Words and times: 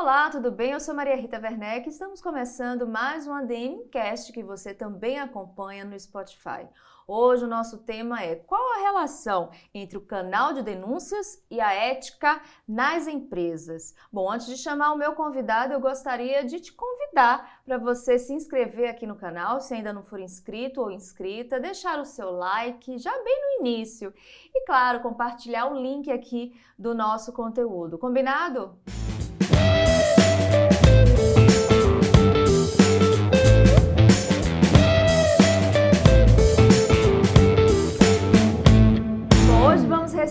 Olá, 0.00 0.30
tudo 0.30 0.50
bem? 0.50 0.72
Eu 0.72 0.80
sou 0.80 0.94
Maria 0.94 1.14
Rita 1.14 1.38
Werneck 1.38 1.86
e 1.86 1.90
estamos 1.90 2.22
começando 2.22 2.88
mais 2.88 3.26
um 3.26 3.34
ADMcast 3.34 4.32
que 4.32 4.42
você 4.42 4.72
também 4.72 5.18
acompanha 5.18 5.84
no 5.84 6.00
Spotify. 6.00 6.66
Hoje 7.06 7.44
o 7.44 7.46
nosso 7.46 7.76
tema 7.84 8.22
é 8.22 8.34
qual 8.34 8.62
a 8.72 8.78
relação 8.78 9.50
entre 9.74 9.98
o 9.98 10.00
canal 10.00 10.54
de 10.54 10.62
denúncias 10.62 11.44
e 11.50 11.60
a 11.60 11.74
ética 11.74 12.40
nas 12.66 13.06
empresas. 13.06 13.94
Bom, 14.10 14.32
antes 14.32 14.46
de 14.46 14.56
chamar 14.56 14.90
o 14.92 14.96
meu 14.96 15.12
convidado, 15.12 15.74
eu 15.74 15.80
gostaria 15.80 16.46
de 16.46 16.60
te 16.60 16.72
convidar 16.72 17.60
para 17.66 17.76
você 17.76 18.18
se 18.18 18.32
inscrever 18.32 18.88
aqui 18.88 19.06
no 19.06 19.16
canal, 19.16 19.60
se 19.60 19.74
ainda 19.74 19.92
não 19.92 20.02
for 20.02 20.18
inscrito 20.18 20.80
ou 20.80 20.90
inscrita, 20.90 21.60
deixar 21.60 22.00
o 22.00 22.06
seu 22.06 22.30
like 22.30 22.98
já 22.98 23.12
bem 23.22 23.38
no 23.42 23.66
início 23.66 24.14
e, 24.54 24.64
claro, 24.64 25.00
compartilhar 25.00 25.70
o 25.70 25.78
link 25.78 26.10
aqui 26.10 26.58
do 26.78 26.94
nosso 26.94 27.34
conteúdo. 27.34 27.98
Combinado? 27.98 28.80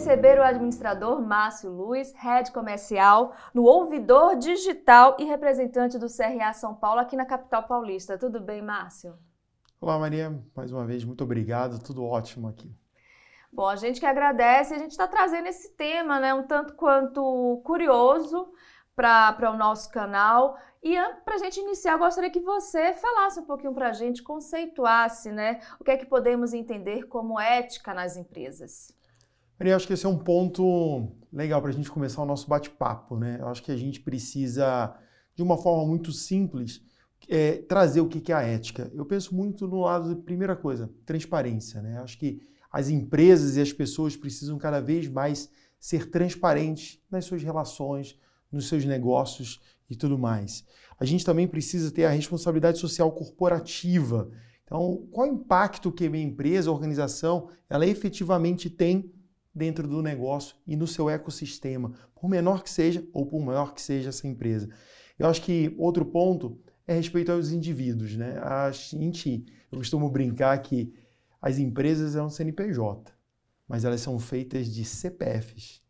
Receber 0.10 0.40
o 0.40 0.44
administrador 0.44 1.22
Márcio 1.22 1.70
Luiz, 1.70 2.12
head 2.16 2.52
comercial, 2.52 3.32
no 3.54 3.66
Ouvidor 3.66 4.36
Digital 4.38 5.16
e 5.20 5.24
representante 5.24 6.00
do 6.00 6.08
CRA 6.08 6.52
São 6.52 6.74
Paulo 6.74 7.00
aqui 7.00 7.16
na 7.16 7.28
capital 7.28 7.68
paulista. 7.68 8.18
Tudo 8.18 8.40
bem, 8.40 8.60
Márcio? 8.60 9.14
Olá, 9.80 10.00
Maria. 10.00 10.36
Mais 10.56 10.72
uma 10.72 10.84
vez, 10.84 11.06
muito 11.06 11.24
obrigado. 11.24 11.78
Tudo 11.78 12.04
ótimo 12.04 12.48
aqui. 12.48 12.76
Bom, 13.54 13.68
a 13.68 13.76
gente 13.76 14.00
que 14.00 14.06
agradece, 14.08 14.74
a 14.74 14.80
gente 14.80 14.92
está 14.92 15.08
trazendo 15.08 15.48
esse 15.48 15.76
tema, 15.76 16.20
né, 16.20 16.34
um 16.34 16.42
tanto 16.42 16.74
quanto 16.74 17.62
curioso 17.64 18.52
para 18.96 19.52
o 19.54 19.58
nosso 19.58 19.92
canal. 19.92 20.58
E 20.82 20.96
para 21.24 21.36
a 21.36 21.38
gente 21.38 21.60
iniciar, 21.60 21.94
eu 21.94 22.00
gostaria 22.00 22.32
que 22.32 22.40
você 22.40 22.96
falasse 22.96 23.40
um 23.40 23.46
pouquinho 23.46 23.76
para 23.76 23.90
a 23.90 23.94
gente, 23.94 24.24
conceituasse, 24.24 25.32
né, 25.32 25.60
o 25.80 25.84
que 25.84 25.92
é 25.92 25.98
que 25.98 26.08
podemos 26.08 26.52
entender 26.52 27.04
como 27.04 27.40
ética 27.40 27.94
nas 27.94 28.18
empresas. 28.18 28.98
Maria, 29.60 29.76
acho 29.76 29.86
que 29.86 29.92
esse 29.92 30.06
é 30.06 30.10
um 30.10 30.18
ponto 30.18 31.12
legal 31.34 31.62
para 31.62 31.70
a 31.70 31.74
gente 31.74 31.92
começar 31.92 32.22
o 32.22 32.26
nosso 32.26 32.48
bate-papo, 32.48 33.18
né? 33.18 33.38
Eu 33.42 33.50
acho 33.50 33.62
que 33.62 33.74
a 33.74 33.76
gente 33.76 34.00
precisa, 34.00 34.96
de 35.36 35.44
uma 35.44 35.58
forma 35.58 35.86
muito 35.86 36.14
simples, 36.14 36.82
é, 37.28 37.58
trazer 37.58 38.00
o 38.00 38.08
que 38.08 38.32
é 38.32 38.36
a 38.36 38.42
ética. 38.42 38.90
Eu 38.96 39.06
penso 39.06 39.36
muito 39.36 39.68
no 39.68 39.82
lado 39.82 40.16
da 40.16 40.22
primeira 40.22 40.56
coisa, 40.56 40.90
transparência, 41.06 41.82
né? 41.82 41.98
Eu 41.98 42.04
acho 42.04 42.18
que 42.18 42.42
as 42.72 42.88
empresas 42.88 43.58
e 43.58 43.62
as 43.62 43.74
pessoas 43.74 44.16
precisam 44.16 44.58
cada 44.58 44.80
vez 44.80 45.10
mais 45.10 45.52
ser 45.78 46.10
transparentes 46.10 47.02
nas 47.12 47.26
suas 47.26 47.44
relações, 47.44 48.18
nos 48.50 48.70
seus 48.70 48.86
negócios 48.86 49.60
e 49.90 49.96
tudo 49.96 50.18
mais. 50.18 50.66
A 50.98 51.04
gente 51.04 51.26
também 51.26 51.48
precisa 51.48 51.92
ter 51.92 52.06
a 52.06 52.12
responsabilidade 52.12 52.80
social 52.80 53.12
corporativa. 53.12 54.32
Então, 54.64 55.06
qual 55.12 55.28
o 55.28 55.34
impacto 55.34 55.92
que 55.92 56.06
a 56.06 56.10
minha 56.10 56.24
empresa, 56.24 56.70
a 56.70 56.74
organização, 56.74 57.50
ela 57.70 57.86
efetivamente 57.86 58.70
tem 58.70 59.12
dentro 59.60 59.88
do 59.88 60.02
negócio 60.02 60.56
e 60.66 60.76
no 60.76 60.88
seu 60.88 61.10
ecossistema, 61.10 61.92
por 62.16 62.30
menor 62.30 62.64
que 62.64 62.70
seja 62.70 63.06
ou 63.14 63.26
por 63.26 63.42
maior 63.42 63.74
que 63.74 63.82
seja 63.82 64.10
essa 64.10 64.28
empresa. 64.28 64.70
Eu 65.20 65.28
acho 65.28 65.42
que 65.42 65.76
outro 65.78 66.06
ponto 66.06 66.58
é 66.88 66.94
respeito 66.94 67.32
aos 67.32 67.52
indivíduos, 67.52 68.16
né? 68.16 68.40
A 68.40 68.72
gente, 68.72 69.46
eu 69.70 69.78
costumo 69.78 70.10
brincar 70.10 70.58
que 70.60 70.94
as 71.42 71.60
empresas 71.60 72.14
são 72.14 72.30
CNPJ, 72.30 73.12
mas 73.68 73.84
elas 73.84 74.02
são 74.02 74.18
feitas 74.18 74.74
de 74.74 74.84
CPFs. 74.86 75.82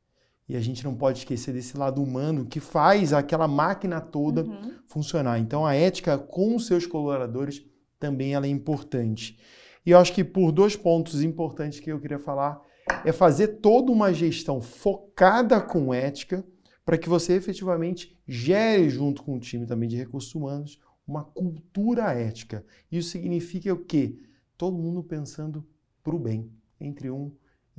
E 0.48 0.58
a 0.58 0.60
gente 0.60 0.84
não 0.84 0.96
pode 0.96 1.20
esquecer 1.20 1.54
desse 1.54 1.78
lado 1.78 2.02
humano 2.02 2.48
que 2.48 2.60
faz 2.60 3.14
aquela 3.14 3.48
máquina 3.48 4.02
toda 4.02 4.44
uhum. 4.44 4.74
funcionar. 4.88 5.38
Então 5.38 5.64
a 5.64 5.76
ética 5.76 6.18
com 6.18 6.56
os 6.56 6.66
seus 6.66 6.88
colaboradores 6.88 7.64
também 8.00 8.34
ela 8.34 8.48
é 8.48 8.50
importante. 8.50 9.40
E 9.86 9.92
eu 9.92 10.00
acho 10.00 10.12
que 10.12 10.24
por 10.24 10.52
dois 10.52 10.76
pontos 10.76 11.22
importantes 11.22 11.80
que 11.80 11.92
eu 11.92 12.00
queria 12.00 12.18
falar 12.18 12.60
é 13.06 13.12
fazer 13.12 13.60
toda 13.60 13.92
uma 13.92 14.14
gestão 14.14 14.62
focada 14.62 15.60
com 15.62 15.94
ética 15.94 16.44
para 16.86 16.98
que 16.98 17.10
você 17.10 17.34
efetivamente 17.34 18.18
gere 18.28 18.90
junto 18.90 19.24
com 19.24 19.36
o 19.36 19.40
time 19.40 19.66
também 19.66 19.88
de 19.88 19.96
recursos 19.96 20.34
humanos 20.34 20.80
uma 21.08 21.24
cultura 21.24 22.12
ética. 22.14 22.64
Isso 22.92 23.10
significa 23.10 23.74
o 23.74 23.84
quê? 23.84 24.20
Todo 24.58 24.78
mundo 24.78 25.04
pensando 25.04 25.66
para 26.04 26.16
o 26.16 26.20
bem 26.20 26.52
entre 26.80 27.10
um, 27.10 27.32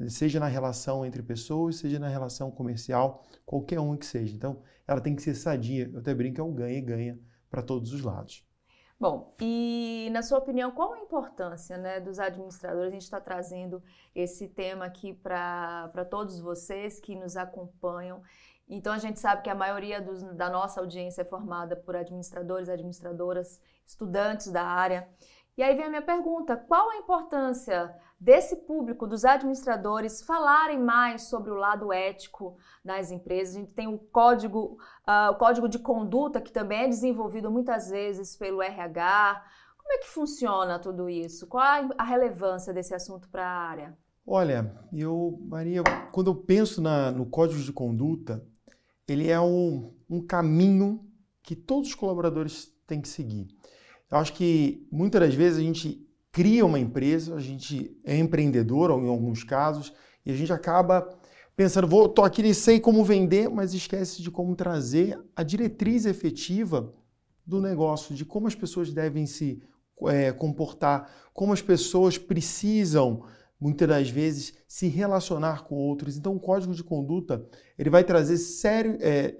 seja 0.09 0.41
na 0.41 0.47
relação 0.47 1.04
entre 1.04 1.22
pessoas, 1.22 1.76
seja 1.76 1.99
na 1.99 2.09
relação 2.09 2.50
comercial, 2.50 3.25
qualquer 3.47 3.81
um 3.81 3.97
que 3.97 4.06
seja. 4.06 4.34
Então, 4.34 4.62
ela 4.87 5.00
tem 5.00 5.15
que 5.15 5.22
ser 5.22 5.34
sadia. 5.34 5.91
Eu 5.93 6.00
até 6.00 6.15
brinco, 6.15 6.41
é 6.41 6.44
o 6.44 6.53
ganha 6.53 6.78
e 6.78 6.81
ganha 6.81 7.19
para 7.50 7.62
todos 7.62 7.93
os 7.93 8.03
lados. 8.03 8.44
Bom, 9.00 9.34
e 9.41 10.11
na 10.12 10.22
sua 10.22 10.37
opinião, 10.37 10.71
qual 10.72 10.93
a 10.93 10.99
importância 10.99 11.78
né, 11.78 11.99
dos 12.00 12.19
administradores? 12.19 12.88
A 12.88 12.93
gente 12.93 13.03
está 13.03 13.19
trazendo 13.19 13.83
esse 14.15 14.47
tema 14.47 14.84
aqui 14.84 15.15
para 15.15 16.05
todos 16.11 16.38
vocês 16.38 17.00
que 17.00 17.16
nos 17.16 17.34
acompanham. 17.34 18.22
Então, 18.69 18.93
a 18.93 18.99
gente 18.99 19.19
sabe 19.19 19.41
que 19.41 19.49
a 19.49 19.55
maioria 19.55 20.03
dos, 20.03 20.22
da 20.34 20.50
nossa 20.50 20.81
audiência 20.81 21.22
é 21.22 21.25
formada 21.25 21.75
por 21.77 21.97
administradores, 21.97 22.69
administradoras, 22.69 23.59
estudantes 23.87 24.49
da 24.49 24.65
área. 24.65 25.09
E 25.56 25.62
aí 25.62 25.75
vem 25.75 25.87
a 25.87 25.88
minha 25.88 26.03
pergunta: 26.03 26.55
qual 26.55 26.91
a 26.91 26.97
importância 26.97 27.97
desse 28.20 28.54
público, 28.56 29.06
dos 29.06 29.25
administradores, 29.25 30.20
falarem 30.22 30.78
mais 30.78 31.22
sobre 31.22 31.50
o 31.50 31.54
lado 31.54 31.91
ético 31.92 32.56
das 32.84 33.10
empresas? 33.10 33.56
A 33.56 33.60
gente 33.60 33.72
tem 33.72 33.88
o 33.88 33.98
código, 33.98 34.76
uh, 35.08 35.31
o 35.31 35.36
código 35.36 35.69
de 35.69 35.78
conduta, 35.78 36.41
que 36.41 36.53
também 36.53 36.82
é 36.82 36.88
desenvolvido 36.88 37.50
muitas 37.50 37.88
vezes 37.88 38.36
pelo 38.36 38.60
RH. 38.60 39.42
Como 39.78 39.92
é 39.94 39.98
que 39.98 40.08
funciona 40.08 40.78
tudo 40.78 41.08
isso? 41.08 41.47
Qual 41.47 41.64
a 41.97 42.04
relevância 42.04 42.75
desse 42.75 42.94
assunto 42.94 43.28
para 43.31 43.47
a 43.47 43.69
área? 43.69 43.98
Olha, 44.26 44.76
eu, 44.92 45.41
Maria, 45.47 45.82
quando 46.12 46.31
eu 46.31 46.34
penso 46.34 46.82
na, 46.82 47.10
no 47.10 47.25
código 47.25 47.62
de 47.62 47.72
conduta, 47.72 48.47
ele 49.08 49.28
é 49.28 49.41
um, 49.41 49.94
um 50.08 50.25
caminho 50.25 51.04
que 51.42 51.56
todos 51.56 51.88
os 51.88 51.94
colaboradores 51.94 52.70
têm 52.87 53.00
que 53.00 53.08
seguir. 53.08 53.48
Eu 54.10 54.19
acho 54.19 54.34
que 54.34 54.87
muitas 54.92 55.20
das 55.20 55.34
vezes 55.34 55.58
a 55.58 55.62
gente 55.62 56.06
cria 56.32 56.64
uma 56.64 56.78
empresa, 56.78 57.34
a 57.34 57.41
gente 57.41 57.96
é 58.04 58.16
empreendedor, 58.16 58.91
ou 58.91 59.02
em 59.02 59.08
alguns 59.08 59.42
casos, 59.42 59.92
e 60.24 60.30
a 60.30 60.34
gente 60.34 60.52
acaba 60.52 61.08
pensando, 61.56 61.86
vou, 61.86 62.08
tô 62.08 62.22
aqui 62.22 62.42
e 62.42 62.54
sei 62.54 62.80
como 62.80 63.04
vender, 63.04 63.48
mas 63.48 63.74
esquece 63.74 64.22
de 64.22 64.30
como 64.30 64.54
trazer 64.54 65.20
a 65.34 65.42
diretriz 65.42 66.06
efetiva 66.06 66.94
do 67.44 67.60
negócio, 67.60 68.14
de 68.14 68.24
como 68.24 68.46
as 68.46 68.54
pessoas 68.54 68.92
devem 68.92 69.26
se 69.26 69.62
é, 70.08 70.32
comportar, 70.32 71.10
como 71.34 71.52
as 71.52 71.60
pessoas 71.60 72.16
precisam 72.16 73.24
muitas 73.60 73.86
das 73.86 74.08
vezes 74.08 74.54
se 74.66 74.88
relacionar 74.88 75.64
com 75.64 75.74
outros. 75.74 76.16
Então, 76.16 76.34
o 76.34 76.40
código 76.40 76.74
de 76.74 76.82
conduta 76.82 77.46
ele 77.78 77.90
vai 77.90 78.04
trazer 78.04 78.38
sério, 78.38 78.96
é, 79.00 79.36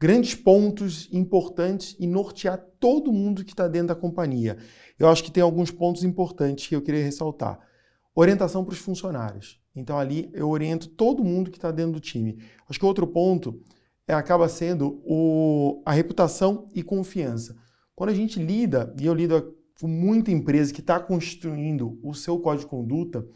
grandes 0.00 0.34
pontos 0.34 1.08
importantes 1.12 1.94
e 2.00 2.06
nortear 2.06 2.58
todo 2.80 3.12
mundo 3.12 3.44
que 3.44 3.52
está 3.52 3.68
dentro 3.68 3.88
da 3.88 3.94
companhia. 3.94 4.56
Eu 4.98 5.08
acho 5.08 5.22
que 5.22 5.30
tem 5.30 5.42
alguns 5.42 5.70
pontos 5.70 6.02
importantes 6.02 6.66
que 6.66 6.74
eu 6.74 6.80
queria 6.80 7.04
ressaltar. 7.04 7.60
Orientação 8.14 8.64
para 8.64 8.72
os 8.72 8.78
funcionários. 8.78 9.60
Então 9.76 9.98
ali 9.98 10.30
eu 10.32 10.48
oriento 10.48 10.88
todo 10.88 11.22
mundo 11.22 11.50
que 11.50 11.58
está 11.58 11.70
dentro 11.70 11.92
do 11.92 12.00
time. 12.00 12.38
Acho 12.66 12.78
que 12.78 12.86
outro 12.86 13.06
ponto 13.06 13.60
é, 14.08 14.14
acaba 14.14 14.48
sendo 14.48 15.02
o, 15.04 15.82
a 15.84 15.92
reputação 15.92 16.66
e 16.74 16.82
confiança. 16.82 17.54
Quando 17.94 18.10
a 18.10 18.14
gente 18.14 18.42
lida, 18.42 18.94
e 18.98 19.04
eu 19.04 19.12
lido 19.12 19.54
com 19.78 19.86
muita 19.86 20.30
empresa 20.30 20.72
que 20.72 20.80
está 20.80 20.98
construindo 20.98 21.98
o 22.02 22.14
seu 22.14 22.38
código 22.40 22.64
de 22.64 22.70
conduta, 22.70 23.26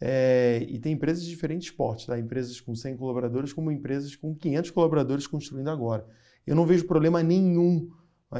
é, 0.00 0.66
e 0.68 0.78
tem 0.78 0.92
empresas 0.92 1.24
de 1.24 1.30
diferentes 1.30 1.70
portes, 1.70 2.06
tá? 2.06 2.18
empresas 2.18 2.60
com 2.60 2.74
100 2.74 2.96
colaboradores, 2.96 3.52
como 3.52 3.70
empresas 3.70 4.14
com 4.16 4.34
500 4.34 4.70
colaboradores 4.70 5.26
construindo 5.26 5.68
agora. 5.68 6.06
Eu 6.46 6.54
não 6.54 6.66
vejo 6.66 6.86
problema 6.86 7.22
nenhum 7.22 7.88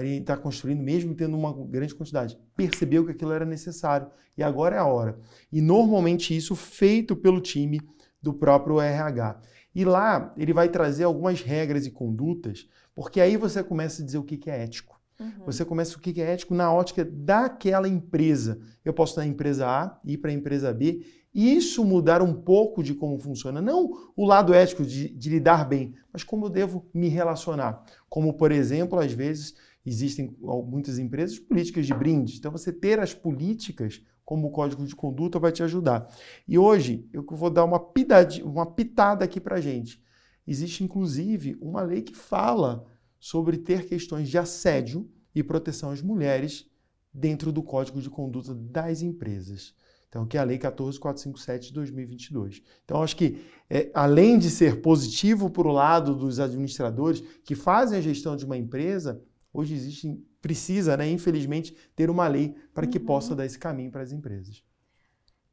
em 0.02 0.18
estar 0.20 0.36
tá 0.36 0.42
construindo, 0.42 0.82
mesmo 0.82 1.14
tendo 1.14 1.36
uma 1.36 1.52
grande 1.66 1.94
quantidade. 1.94 2.38
Percebeu 2.56 3.04
que 3.04 3.12
aquilo 3.12 3.32
era 3.32 3.44
necessário 3.44 4.08
e 4.36 4.42
agora 4.42 4.76
é 4.76 4.78
a 4.78 4.86
hora. 4.86 5.18
E 5.52 5.60
normalmente 5.60 6.36
isso 6.36 6.56
feito 6.56 7.14
pelo 7.14 7.40
time 7.40 7.80
do 8.20 8.32
próprio 8.32 8.80
RH. 8.80 9.40
E 9.74 9.84
lá 9.84 10.32
ele 10.36 10.52
vai 10.52 10.68
trazer 10.68 11.04
algumas 11.04 11.40
regras 11.40 11.86
e 11.86 11.90
condutas, 11.90 12.68
porque 12.94 13.20
aí 13.20 13.36
você 13.36 13.62
começa 13.62 14.02
a 14.02 14.04
dizer 14.04 14.18
o 14.18 14.24
que 14.24 14.50
é 14.50 14.62
ético. 14.62 15.00
Uhum. 15.18 15.46
Você 15.46 15.64
começa 15.64 15.96
o 15.96 16.00
que 16.00 16.20
é 16.20 16.32
ético 16.32 16.54
na 16.54 16.72
ótica 16.72 17.04
daquela 17.04 17.88
empresa. 17.88 18.60
Eu 18.84 18.92
posso 18.92 19.12
estar 19.12 19.22
na 19.22 19.28
empresa 19.28 19.66
A, 19.66 20.00
ir 20.04 20.18
para 20.18 20.30
a 20.30 20.34
empresa 20.34 20.72
B 20.72 21.04
isso 21.34 21.84
mudar 21.84 22.22
um 22.22 22.32
pouco 22.32 22.82
de 22.82 22.94
como 22.94 23.18
funciona. 23.18 23.60
Não 23.60 24.12
o 24.16 24.24
lado 24.24 24.54
ético 24.54 24.84
de, 24.84 25.08
de, 25.08 25.30
lidar 25.30 25.68
bem, 25.68 25.94
mas 26.12 26.22
como 26.22 26.46
eu 26.46 26.50
devo 26.50 26.86
me 26.94 27.08
relacionar. 27.08 27.84
Como, 28.08 28.34
por 28.34 28.52
exemplo, 28.52 28.98
às 28.98 29.12
vezes 29.12 29.54
existem 29.84 30.36
muitas 30.40 30.98
empresas 30.98 31.38
políticas 31.38 31.86
de 31.86 31.92
brinde. 31.92 32.36
Então, 32.38 32.52
você 32.52 32.72
ter 32.72 33.00
as 33.00 33.12
políticas 33.12 34.00
como 34.24 34.50
código 34.50 34.86
de 34.86 34.94
conduta 34.94 35.38
vai 35.38 35.52
te 35.52 35.62
ajudar. 35.62 36.08
E 36.46 36.56
hoje 36.56 37.08
eu 37.12 37.24
vou 37.28 37.50
dar 37.50 37.64
uma, 37.64 37.80
pitadinha, 37.80 38.46
uma 38.46 38.64
pitada 38.64 39.24
aqui 39.24 39.40
para 39.40 39.60
gente. 39.60 40.02
Existe, 40.46 40.84
inclusive, 40.84 41.56
uma 41.60 41.82
lei 41.82 42.02
que 42.02 42.14
fala 42.14 42.86
sobre 43.18 43.58
ter 43.58 43.86
questões 43.86 44.28
de 44.28 44.38
assédio 44.38 45.10
e 45.34 45.42
proteção 45.42 45.90
às 45.90 46.00
mulheres 46.00 46.70
dentro 47.12 47.50
do 47.50 47.62
Código 47.62 48.00
de 48.00 48.10
Conduta 48.10 48.54
das 48.54 49.02
Empresas. 49.02 49.74
Então, 50.14 50.24
que 50.24 50.38
é 50.38 50.40
a 50.40 50.44
Lei 50.44 50.58
14457 50.58 51.68
de 51.68 51.74
2022. 51.74 52.62
Então, 52.84 53.02
acho 53.02 53.16
que, 53.16 53.44
é, 53.68 53.90
além 53.92 54.38
de 54.38 54.48
ser 54.48 54.80
positivo 54.80 55.50
para 55.50 55.66
o 55.66 55.72
lado 55.72 56.14
dos 56.14 56.38
administradores 56.38 57.20
que 57.42 57.56
fazem 57.56 57.98
a 57.98 58.00
gestão 58.00 58.36
de 58.36 58.44
uma 58.44 58.56
empresa, 58.56 59.20
hoje 59.52 59.74
existe, 59.74 60.24
precisa, 60.40 60.96
né, 60.96 61.10
infelizmente, 61.10 61.76
ter 61.96 62.10
uma 62.10 62.28
lei 62.28 62.54
para 62.72 62.86
que 62.86 62.98
uhum. 62.98 63.06
possa 63.06 63.34
dar 63.34 63.44
esse 63.44 63.58
caminho 63.58 63.90
para 63.90 64.02
as 64.02 64.12
empresas. 64.12 64.62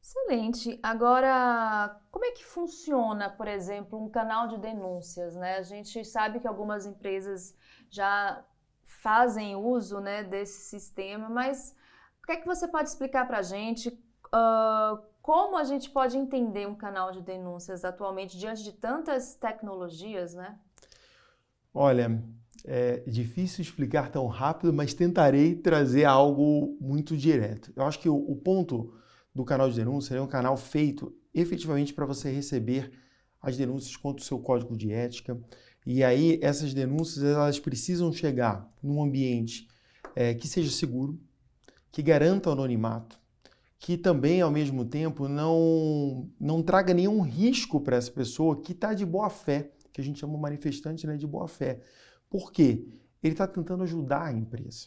Excelente. 0.00 0.78
Agora, 0.80 2.00
como 2.08 2.24
é 2.24 2.30
que 2.30 2.44
funciona, 2.44 3.28
por 3.30 3.48
exemplo, 3.48 4.00
um 4.00 4.08
canal 4.08 4.46
de 4.46 4.58
denúncias? 4.58 5.34
Né? 5.34 5.56
A 5.56 5.62
gente 5.62 6.04
sabe 6.04 6.38
que 6.38 6.46
algumas 6.46 6.86
empresas 6.86 7.52
já 7.90 8.44
fazem 8.84 9.56
uso 9.56 9.98
né, 9.98 10.22
desse 10.22 10.60
sistema, 10.60 11.28
mas 11.28 11.74
o 12.22 12.26
que 12.26 12.32
é 12.32 12.36
que 12.36 12.46
você 12.46 12.68
pode 12.68 12.88
explicar 12.88 13.26
para 13.26 13.38
a 13.38 13.42
gente 13.42 13.90
uh, 14.34 15.02
como 15.20 15.56
a 15.56 15.64
gente 15.64 15.90
pode 15.90 16.16
entender 16.16 16.66
um 16.66 16.74
canal 16.74 17.12
de 17.12 17.20
denúncias 17.20 17.84
atualmente 17.84 18.38
diante 18.38 18.64
de 18.64 18.72
tantas 18.72 19.34
tecnologias, 19.34 20.34
né? 20.34 20.58
Olha, 21.72 22.22
é 22.64 22.98
difícil 23.06 23.62
explicar 23.62 24.10
tão 24.10 24.26
rápido, 24.26 24.72
mas 24.72 24.94
tentarei 24.94 25.54
trazer 25.54 26.04
algo 26.04 26.76
muito 26.80 27.16
direto. 27.16 27.72
Eu 27.74 27.84
acho 27.84 27.98
que 27.98 28.08
o, 28.08 28.16
o 28.16 28.36
ponto 28.36 28.94
do 29.34 29.44
canal 29.44 29.70
de 29.70 29.76
denúncia 29.76 30.14
é 30.14 30.20
um 30.20 30.26
canal 30.26 30.56
feito 30.56 31.14
efetivamente 31.34 31.94
para 31.94 32.04
você 32.04 32.30
receber 32.30 32.92
as 33.40 33.56
denúncias 33.56 33.96
contra 33.96 34.22
o 34.22 34.24
seu 34.24 34.38
código 34.38 34.76
de 34.76 34.92
ética. 34.92 35.40
E 35.86 36.04
aí 36.04 36.38
essas 36.42 36.72
denúncias 36.74 37.24
elas 37.24 37.58
precisam 37.58 38.12
chegar 38.12 38.70
num 38.82 39.02
ambiente 39.02 39.66
é, 40.14 40.34
que 40.34 40.46
seja 40.46 40.70
seguro, 40.70 41.18
que 41.90 42.02
garanta 42.02 42.50
o 42.50 42.52
anonimato, 42.52 43.18
que 43.82 43.98
também, 43.98 44.40
ao 44.40 44.50
mesmo 44.50 44.84
tempo, 44.84 45.26
não, 45.26 46.30
não 46.38 46.62
traga 46.62 46.94
nenhum 46.94 47.20
risco 47.20 47.80
para 47.80 47.96
essa 47.96 48.12
pessoa 48.12 48.62
que 48.62 48.70
está 48.70 48.94
de 48.94 49.04
boa 49.04 49.28
fé, 49.28 49.72
que 49.92 50.00
a 50.00 50.04
gente 50.04 50.20
chama 50.20 50.38
manifestante 50.38 51.04
né, 51.04 51.16
de 51.16 51.26
boa 51.26 51.48
fé. 51.48 51.80
Por 52.30 52.52
quê? 52.52 52.86
Ele 53.20 53.34
está 53.34 53.44
tentando 53.44 53.82
ajudar 53.82 54.26
a 54.26 54.32
empresa. 54.32 54.86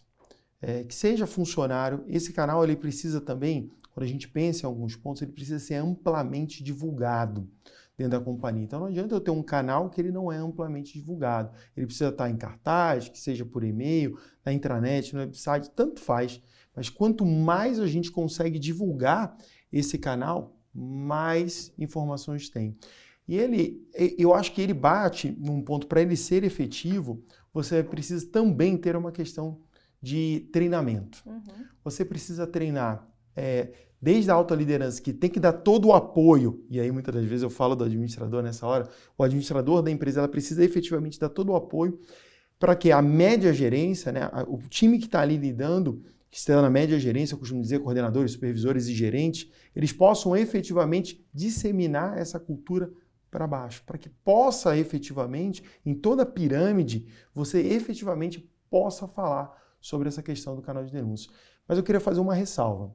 É, 0.62 0.86
que 0.86 0.96
seja 0.96 1.28
funcionário, 1.28 2.06
esse 2.08 2.32
canal 2.32 2.64
ele 2.64 2.78
precisa 2.78 3.20
também, 3.20 3.70
quando 3.94 4.06
a 4.06 4.08
gente 4.08 4.30
pensa 4.30 4.66
em 4.66 4.66
alguns 4.66 4.96
pontos, 4.96 5.22
ele 5.22 5.34
precisa 5.34 5.60
ser 5.60 5.76
amplamente 5.76 6.64
divulgado 6.64 7.50
dentro 7.98 8.20
da 8.20 8.24
companhia. 8.24 8.64
Então 8.64 8.80
não 8.80 8.88
adianta 8.88 9.16
eu 9.16 9.22
ter 9.22 9.32
um 9.32 9.44
canal 9.44 9.90
que 9.90 10.00
ele 10.00 10.12
não 10.12 10.32
é 10.32 10.38
amplamente 10.38 10.94
divulgado. 10.94 11.52
Ele 11.76 11.86
precisa 11.86 12.10
estar 12.10 12.30
em 12.30 12.38
cartaz, 12.38 13.10
que 13.10 13.20
seja 13.20 13.46
por 13.46 13.64
e-mail, 13.64 14.18
na 14.46 14.52
intranet, 14.52 15.14
no 15.14 15.22
website, 15.22 15.72
tanto 15.72 16.00
faz. 16.00 16.42
Mas 16.76 16.90
quanto 16.90 17.26
mais 17.26 17.80
a 17.80 17.88
gente 17.88 18.12
consegue 18.12 18.60
divulgar 18.60 19.38
esse 19.72 19.98
canal, 19.98 20.60
mais 20.74 21.74
informações 21.78 22.50
tem. 22.50 22.78
E 23.28 23.38
ele, 23.38 23.88
eu 24.18 24.34
acho 24.34 24.54
que 24.54 24.62
ele 24.62 24.74
bate 24.74 25.36
num 25.40 25.62
ponto 25.62 25.88
para 25.88 26.02
ele 26.02 26.16
ser 26.16 26.44
efetivo, 26.44 27.24
você 27.54 27.82
precisa 27.82 28.30
também 28.30 28.78
ter 28.78 28.96
uma 28.96 29.12
questão 29.12 29.62
de 30.02 30.48
treinamento. 30.52 31.24
Uhum. 31.26 31.42
Você 31.84 32.06
precisa 32.06 32.46
treinar 32.46 33.08
é, 33.36 33.72
desde 34.06 34.30
a 34.30 34.36
alta 34.36 34.54
liderança, 34.54 35.02
que 35.02 35.12
tem 35.12 35.32
que 35.32 35.40
dar 35.40 35.52
todo 35.52 35.88
o 35.88 35.94
apoio, 35.94 36.64
e 36.70 36.80
aí 36.80 36.92
muitas 36.92 37.12
das 37.12 37.26
vezes 37.26 37.42
eu 37.42 37.50
falo 37.50 37.76
do 37.76 37.84
administrador 37.84 38.44
nessa 38.44 38.68
hora, 38.68 38.88
o 39.18 39.24
administrador 39.24 39.82
da 39.82 39.90
empresa 39.90 40.20
ela 40.20 40.28
precisa 40.28 40.64
efetivamente 40.64 41.20
dar 41.20 41.28
todo 41.28 41.52
o 41.52 41.56
apoio 41.56 42.00
para 42.60 42.76
que 42.76 42.92
a 42.92 43.02
média 43.02 43.52
gerência, 43.52 44.12
né, 44.12 44.30
o 44.48 44.60
time 44.70 45.00
que 45.00 45.08
está 45.08 45.22
ali 45.22 45.38
lidando, 45.38 46.04
que 46.30 46.38
está 46.38 46.62
na 46.62 46.70
média 46.70 47.00
gerência, 47.00 47.34
eu 47.34 47.40
costumo 47.40 47.64
dizer, 47.64 47.80
coordenadores, 47.80 48.34
supervisores 48.34 48.86
e 48.88 48.94
gerentes, 48.94 49.50
eles 49.76 49.92
possam 49.92 50.38
efetivamente 50.38 51.28
disseminar 51.34 52.16
essa 52.16 52.40
cultura 52.40 52.92
para 53.32 53.48
baixo, 53.48 53.82
para 53.88 53.98
que 53.98 54.08
possa 54.24 54.78
efetivamente, 54.78 55.64
em 55.84 55.96
toda 55.96 56.22
a 56.22 56.28
pirâmide, 56.28 57.08
você 57.34 57.60
efetivamente 57.60 58.48
possa 58.70 59.08
falar 59.08 59.52
sobre 59.82 60.10
essa 60.10 60.22
questão 60.22 60.56
do 60.56 60.62
canal 60.62 60.86
de 60.86 60.92
denúncia. 60.92 61.32
Mas 61.68 61.80
eu 61.80 61.84
queria 61.84 62.00
fazer 62.00 62.20
uma 62.20 62.36
ressalva. 62.36 62.94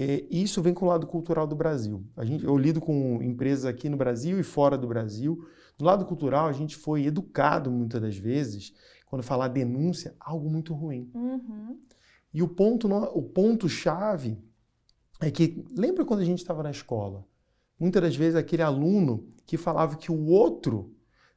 É, 0.00 0.24
isso 0.30 0.62
vem 0.62 0.72
com 0.72 0.86
o 0.86 0.88
lado 0.88 1.08
cultural 1.08 1.44
do 1.44 1.56
Brasil. 1.56 2.04
A 2.16 2.24
gente, 2.24 2.44
eu 2.44 2.56
lido 2.56 2.80
com 2.80 3.20
empresas 3.20 3.64
aqui 3.64 3.88
no 3.88 3.96
Brasil 3.96 4.38
e 4.38 4.44
fora 4.44 4.78
do 4.78 4.86
Brasil. 4.86 5.44
Do 5.76 5.84
lado 5.84 6.04
cultural, 6.06 6.46
a 6.46 6.52
gente 6.52 6.76
foi 6.76 7.06
educado 7.06 7.68
muitas 7.68 8.00
das 8.00 8.16
vezes, 8.16 8.72
quando 9.06 9.24
falar 9.24 9.48
denúncia, 9.48 10.14
algo 10.20 10.48
muito 10.48 10.72
ruim. 10.72 11.10
Uhum. 11.12 11.80
E 12.32 12.40
o 12.40 12.46
ponto, 12.46 12.86
o 12.88 13.22
ponto 13.24 13.68
chave 13.68 14.38
é 15.20 15.32
que 15.32 15.64
lembra 15.76 16.04
quando 16.04 16.20
a 16.20 16.24
gente 16.24 16.38
estava 16.38 16.62
na 16.62 16.70
escola? 16.70 17.26
Muitas 17.76 18.00
das 18.00 18.14
vezes 18.14 18.36
aquele 18.36 18.62
aluno 18.62 19.26
que 19.44 19.56
falava 19.56 19.96
que 19.96 20.12
o 20.12 20.26
outro, 20.26 20.94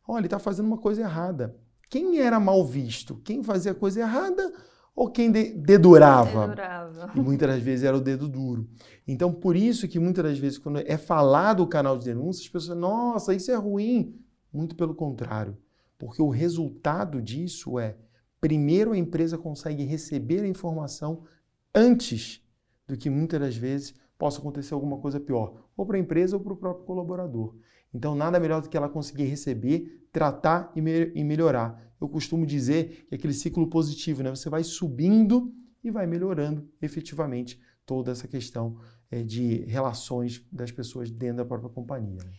olha, 0.08 0.20
ele 0.20 0.28
está 0.28 0.38
fazendo 0.38 0.68
uma 0.68 0.78
coisa 0.78 1.02
errada. 1.02 1.58
Quem 1.90 2.20
era 2.20 2.40
mal 2.40 2.64
visto? 2.64 3.16
Quem 3.24 3.42
fazia 3.42 3.74
coisa 3.74 4.02
errada 4.02 4.54
ou 4.96 5.10
quem 5.10 5.32
de 5.32 5.54
dedurava? 5.54 6.48
dedurava? 6.48 7.12
E 7.16 7.20
muitas 7.20 7.50
das 7.50 7.62
vezes 7.62 7.86
era 7.86 7.96
o 7.96 8.02
dedo 8.02 8.28
duro. 8.28 8.68
Então, 9.08 9.34
por 9.34 9.56
isso 9.56 9.88
que 9.88 10.00
muitas 10.00 10.24
das 10.24 10.40
vezes, 10.40 10.58
quando 10.58 10.80
é 10.80 10.98
falado 10.98 11.64
o 11.64 11.68
canal 11.68 11.98
de 11.98 12.06
denúncia, 12.06 12.44
as 12.44 12.50
pessoas, 12.50 12.78
nossa, 12.78 13.34
isso 13.34 13.52
é 13.52 13.56
ruim. 13.56 14.20
Muito 14.52 14.76
pelo 14.76 14.94
contrário. 14.94 15.58
Porque 15.98 16.22
o 16.22 16.30
resultado 16.30 17.22
disso 17.22 17.80
é 17.80 17.96
primeiro 18.40 18.92
a 18.92 18.98
empresa 18.98 19.38
consegue 19.38 19.84
receber 19.84 20.42
a 20.42 20.48
informação 20.48 21.24
antes 21.74 22.42
do 22.88 22.98
que 22.98 23.10
muitas 23.10 23.40
das 23.40 23.56
vezes 23.56 23.94
possa 24.18 24.40
acontecer 24.40 24.74
alguma 24.74 24.98
coisa 24.98 25.20
pior, 25.20 25.68
ou 25.76 25.86
para 25.86 25.98
a 25.98 26.00
empresa 26.00 26.36
ou 26.36 26.44
para 26.44 26.54
o 26.54 26.58
próprio 26.58 26.86
colaborador. 26.86 27.56
Então, 27.94 28.16
nada 28.16 28.40
melhor 28.40 28.62
do 28.62 28.70
que 28.70 28.78
ela 28.78 28.90
conseguir 28.90 29.26
receber, 29.26 30.08
tratar 30.12 30.72
e, 30.76 30.82
me 30.82 31.12
e 31.14 31.24
melhorar. 31.24 31.82
Eu 32.00 32.08
costumo 32.10 32.46
dizer 32.46 33.06
que 33.08 33.16
é 33.16 33.18
aquele 33.18 33.34
ciclo 33.34 33.70
positivo, 33.70 34.24
né? 34.24 34.30
Você 34.30 34.50
vai 34.50 34.64
subindo 34.64 35.54
e 35.84 35.92
vai 35.92 36.08
melhorando 36.08 36.70
efetivamente 36.82 37.62
toda 37.86 38.12
essa 38.12 38.28
questão 38.28 38.78
é, 39.10 39.24
de 39.24 39.66
relações 39.66 40.46
das 40.52 40.72
pessoas 40.72 41.12
dentro 41.12 41.38
da 41.38 41.46
própria 41.46 41.70
companhia. 41.70 42.20
Né? 42.24 42.32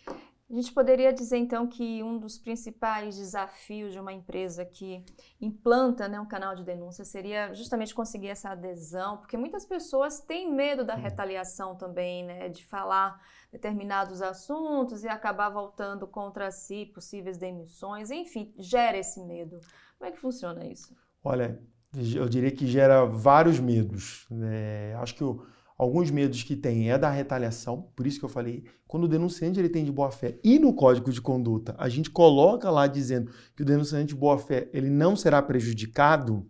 A 0.51 0.55
gente 0.55 0.73
poderia 0.73 1.13
dizer 1.15 1.39
então 1.39 1.67
que 1.67 2.03
um 2.03 2.19
dos 2.19 2.37
principais 2.37 3.17
desafios 3.17 3.93
de 3.93 3.99
uma 3.99 4.13
empresa 4.13 4.67
que 4.67 5.03
implanta 5.41 6.07
né, 6.09 6.21
um 6.21 6.27
canal 6.27 6.55
de 6.55 6.63
denúncia 6.63 7.07
seria 7.07 7.55
justamente 7.55 7.95
conseguir 7.95 8.29
essa 8.29 8.51
adesão, 8.51 9.17
porque 9.17 9.37
muitas 9.37 9.65
pessoas 9.65 10.21
têm 10.21 10.53
medo 10.53 10.85
da 10.85 10.95
retaliação 10.95 11.75
também, 11.75 12.23
né, 12.25 12.51
de 12.51 12.67
falar 12.67 13.19
determinados 13.53 14.23
assuntos 14.23 15.05
e 15.05 15.09
acabar 15.09 15.51
voltando 15.51 16.07
contra 16.07 16.51
si, 16.51 16.87
possíveis 16.87 17.37
demissões, 17.37 18.11
enfim, 18.11 18.53
gera 18.57 18.97
esse 18.97 19.21
medo. 19.21 19.61
Como 19.99 20.09
é 20.09 20.13
que 20.13 20.19
funciona 20.19 20.67
isso? 20.67 20.97
Olha, 21.23 21.61
eu 21.95 22.29
diria 22.29 22.51
que 22.51 22.67
gera 22.67 23.05
vários 23.05 23.61
medos. 23.61 24.27
Né? 24.31 24.95
Acho 24.95 25.15
que 25.15 25.23
o 25.23 25.45
Alguns 25.83 26.13
medos 26.13 26.45
que 26.45 26.55
tem 26.55 26.93
é 26.93 26.97
da 26.97 27.11
retaliação, 27.11 27.91
por 27.97 28.07
isso 28.07 28.17
que 28.19 28.25
eu 28.25 28.29
falei, 28.29 28.65
quando 28.87 29.03
o 29.03 29.09
denunciante 29.09 29.59
ele 29.59 29.69
tem 29.69 29.85
de 29.85 29.91
boa 29.91 30.13
fé 30.13 30.39
e 30.45 30.57
no 30.57 30.73
código 30.73 31.11
de 31.11 31.21
conduta 31.21 31.75
a 31.77 31.89
gente 31.89 32.09
coloca 32.09 32.71
lá 32.71 32.87
dizendo 32.87 33.33
que 33.57 33.63
o 33.63 33.67
denunciante 33.67 34.15
de 34.15 34.15
boa 34.15 34.39
fé 34.39 34.71
ele 34.73 34.89
não 34.89 35.17
será 35.17 35.43
prejudicado, 35.43 36.49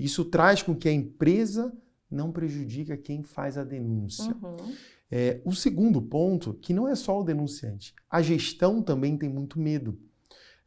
isso 0.00 0.24
traz 0.24 0.62
com 0.62 0.74
que 0.74 0.88
a 0.88 0.92
empresa 0.92 1.76
não 2.10 2.32
prejudique 2.32 2.96
quem 2.96 3.22
faz 3.22 3.58
a 3.58 3.64
denúncia. 3.64 4.34
Uhum. 4.42 4.74
É, 5.10 5.40
o 5.44 5.54
segundo 5.54 6.00
ponto, 6.00 6.54
que 6.54 6.72
não 6.72 6.88
é 6.88 6.94
só 6.94 7.20
o 7.20 7.24
denunciante, 7.24 7.94
a 8.10 8.20
gestão 8.22 8.82
também 8.82 9.16
tem 9.16 9.28
muito 9.28 9.58
medo. 9.58 9.98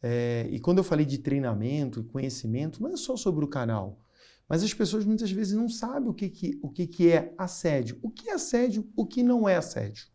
É, 0.01 0.47
e 0.51 0.59
quando 0.59 0.77
eu 0.77 0.83
falei 0.83 1.05
de 1.05 1.17
treinamento 1.17 1.99
e 1.99 2.03
conhecimento, 2.03 2.81
não 2.81 2.91
é 2.91 2.97
só 2.97 3.17
sobre 3.17 3.43
o 3.43 3.47
canal. 3.47 3.99
Mas 4.47 4.63
as 4.63 4.73
pessoas 4.73 5.03
muitas 5.05 5.29
vezes 5.31 5.53
não 5.53 5.67
sabem 5.67 6.09
o 6.09 6.13
que, 6.13 6.29
que, 6.29 6.59
o 6.61 6.69
que, 6.69 6.87
que 6.87 7.11
é 7.11 7.33
assédio. 7.37 7.99
O 8.01 8.09
que 8.09 8.29
é 8.29 8.33
assédio, 8.33 8.87
o 8.95 9.05
que 9.05 9.21
não 9.21 9.47
é 9.47 9.57
assédio. 9.57 10.07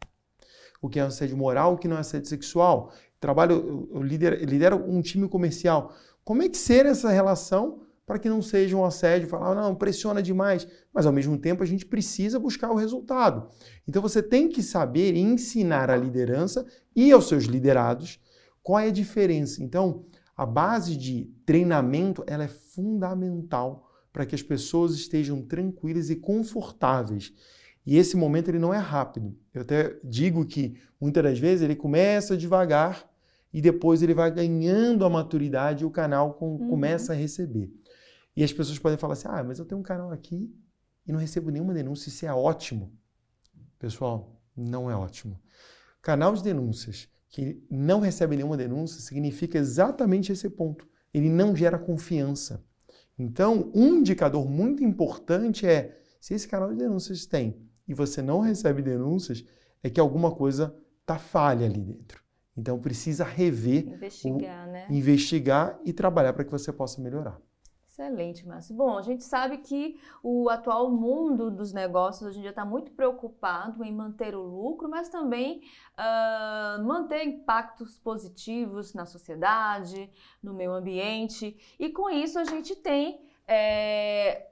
O 0.80 0.88
que 0.88 0.98
é 0.98 1.02
assédio 1.02 1.36
moral, 1.36 1.74
o 1.74 1.78
que 1.78 1.86
não 1.86 1.96
é 1.96 2.00
assédio 2.00 2.28
sexual. 2.28 2.92
Trabalho, 3.20 3.88
eu 3.92 4.02
lidero, 4.02 4.36
lidero 4.44 4.76
um 4.90 5.02
time 5.02 5.28
comercial. 5.28 5.94
Como 6.24 6.42
é 6.42 6.48
que 6.48 6.56
ser 6.56 6.86
essa 6.86 7.10
relação 7.10 7.82
para 8.06 8.18
que 8.18 8.28
não 8.28 8.42
seja 8.42 8.76
um 8.76 8.84
assédio, 8.84 9.28
falar, 9.28 9.54
não, 9.54 9.74
pressiona 9.74 10.22
demais, 10.22 10.66
mas 10.92 11.06
ao 11.06 11.12
mesmo 11.12 11.38
tempo 11.38 11.62
a 11.62 11.66
gente 11.66 11.86
precisa 11.86 12.38
buscar 12.38 12.70
o 12.70 12.76
resultado. 12.76 13.48
Então 13.86 14.02
você 14.02 14.22
tem 14.22 14.48
que 14.48 14.62
saber 14.62 15.16
ensinar 15.16 15.90
a 15.90 15.96
liderança 15.96 16.66
e 16.94 17.12
aos 17.12 17.28
seus 17.28 17.44
liderados 17.44 18.20
qual 18.62 18.80
é 18.80 18.88
a 18.88 18.92
diferença. 18.92 19.62
Então, 19.62 20.04
a 20.36 20.46
base 20.46 20.96
de 20.96 21.30
treinamento 21.44 22.24
ela 22.26 22.44
é 22.44 22.48
fundamental 22.48 23.88
para 24.12 24.26
que 24.26 24.34
as 24.34 24.42
pessoas 24.42 24.92
estejam 24.94 25.42
tranquilas 25.42 26.10
e 26.10 26.16
confortáveis. 26.16 27.32
E 27.84 27.96
esse 27.96 28.16
momento 28.16 28.48
ele 28.48 28.58
não 28.58 28.72
é 28.72 28.78
rápido. 28.78 29.36
Eu 29.52 29.62
até 29.62 29.98
digo 30.04 30.44
que 30.44 30.76
muitas 31.00 31.22
das 31.22 31.38
vezes 31.38 31.62
ele 31.62 31.74
começa 31.74 32.36
devagar 32.36 33.10
e 33.52 33.60
depois 33.60 34.02
ele 34.02 34.14
vai 34.14 34.30
ganhando 34.30 35.04
a 35.04 35.10
maturidade 35.10 35.82
e 35.82 35.86
o 35.86 35.90
canal 35.90 36.34
com, 36.34 36.56
uhum. 36.56 36.68
começa 36.68 37.12
a 37.12 37.16
receber. 37.16 37.70
E 38.36 38.42
as 38.42 38.52
pessoas 38.52 38.78
podem 38.78 38.98
falar 38.98 39.14
assim: 39.14 39.28
ah, 39.28 39.42
mas 39.42 39.58
eu 39.58 39.64
tenho 39.64 39.80
um 39.80 39.84
canal 39.84 40.10
aqui 40.10 40.54
e 41.06 41.12
não 41.12 41.18
recebo 41.18 41.50
nenhuma 41.50 41.74
denúncia, 41.74 42.08
isso 42.08 42.26
é 42.26 42.32
ótimo. 42.32 42.92
Pessoal, 43.78 44.40
não 44.56 44.90
é 44.90 44.96
ótimo. 44.96 45.40
Canal 46.00 46.34
de 46.34 46.42
denúncias 46.42 47.08
que 47.28 47.64
não 47.70 48.00
recebe 48.00 48.36
nenhuma 48.36 48.56
denúncia 48.56 49.00
significa 49.00 49.58
exatamente 49.58 50.30
esse 50.30 50.48
ponto. 50.50 50.86
Ele 51.12 51.28
não 51.28 51.56
gera 51.56 51.78
confiança. 51.78 52.64
Então, 53.18 53.70
um 53.74 53.98
indicador 53.98 54.48
muito 54.48 54.84
importante 54.84 55.66
é 55.66 55.98
se 56.20 56.34
esse 56.34 56.46
canal 56.46 56.70
de 56.70 56.76
denúncias 56.76 57.26
tem 57.26 57.60
e 57.86 57.94
você 57.94 58.22
não 58.22 58.40
recebe 58.40 58.82
denúncias, 58.82 59.44
é 59.82 59.90
que 59.90 60.00
alguma 60.00 60.30
coisa 60.34 60.74
está 61.00 61.18
falha 61.18 61.66
ali 61.66 61.80
dentro. 61.80 62.22
Então 62.56 62.78
precisa 62.78 63.24
rever, 63.24 63.88
investigar, 63.88 64.68
o, 64.68 64.72
né? 64.72 64.86
investigar 64.90 65.80
e 65.84 65.92
trabalhar 65.92 66.32
para 66.32 66.44
que 66.44 66.50
você 66.50 66.72
possa 66.72 67.00
melhorar. 67.00 67.40
Excelente, 67.92 68.48
Márcio. 68.48 68.74
Bom, 68.74 68.96
a 68.96 69.02
gente 69.02 69.22
sabe 69.22 69.58
que 69.58 70.00
o 70.22 70.48
atual 70.48 70.90
mundo 70.90 71.50
dos 71.50 71.74
negócios 71.74 72.26
hoje 72.26 72.38
em 72.38 72.40
dia 72.40 72.48
está 72.48 72.64
muito 72.64 72.90
preocupado 72.92 73.84
em 73.84 73.92
manter 73.92 74.34
o 74.34 74.40
lucro, 74.40 74.88
mas 74.88 75.10
também 75.10 75.60
uh, 75.98 76.82
manter 76.82 77.22
impactos 77.22 77.98
positivos 77.98 78.94
na 78.94 79.04
sociedade, 79.04 80.10
no 80.42 80.54
meio 80.54 80.72
ambiente. 80.72 81.54
E 81.78 81.90
com 81.90 82.08
isso 82.08 82.38
a 82.38 82.44
gente 82.44 82.74
tem 82.74 83.28
é, 83.46 84.46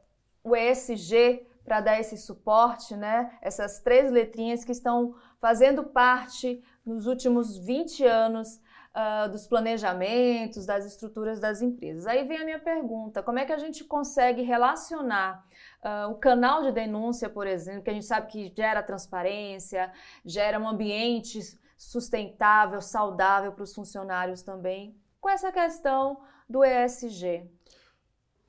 o 0.44 0.54
ESG 0.54 1.46
para 1.64 1.80
dar 1.80 1.98
esse 1.98 2.18
suporte, 2.18 2.94
né? 2.94 3.38
Essas 3.40 3.80
três 3.80 4.12
letrinhas 4.12 4.64
que 4.64 4.72
estão 4.72 5.14
fazendo 5.40 5.84
parte 5.84 6.62
nos 6.84 7.06
últimos 7.06 7.56
20 7.56 8.04
anos 8.04 8.60
uh, 8.94 9.30
dos 9.30 9.46
planejamentos, 9.46 10.66
das 10.66 10.84
estruturas 10.84 11.40
das 11.40 11.62
empresas. 11.62 12.06
Aí 12.06 12.26
vem 12.26 12.38
a 12.38 12.44
minha 12.44 12.58
pergunta: 12.58 13.22
como 13.22 13.38
é 13.38 13.44
que 13.44 13.52
a 13.52 13.58
gente 13.58 13.84
consegue 13.84 14.42
relacionar 14.42 15.44
uh, 15.82 16.10
o 16.10 16.14
canal 16.16 16.62
de 16.62 16.72
denúncia, 16.72 17.28
por 17.28 17.46
exemplo, 17.46 17.82
que 17.82 17.90
a 17.90 17.94
gente 17.94 18.06
sabe 18.06 18.26
que 18.28 18.52
gera 18.54 18.82
transparência, 18.82 19.92
gera 20.24 20.58
um 20.58 20.68
ambiente 20.68 21.40
sustentável, 21.76 22.80
saudável 22.80 23.52
para 23.52 23.64
os 23.64 23.74
funcionários 23.74 24.42
também, 24.42 24.94
com 25.20 25.28
essa 25.28 25.50
questão 25.50 26.20
do 26.48 26.64
ESG? 26.64 27.48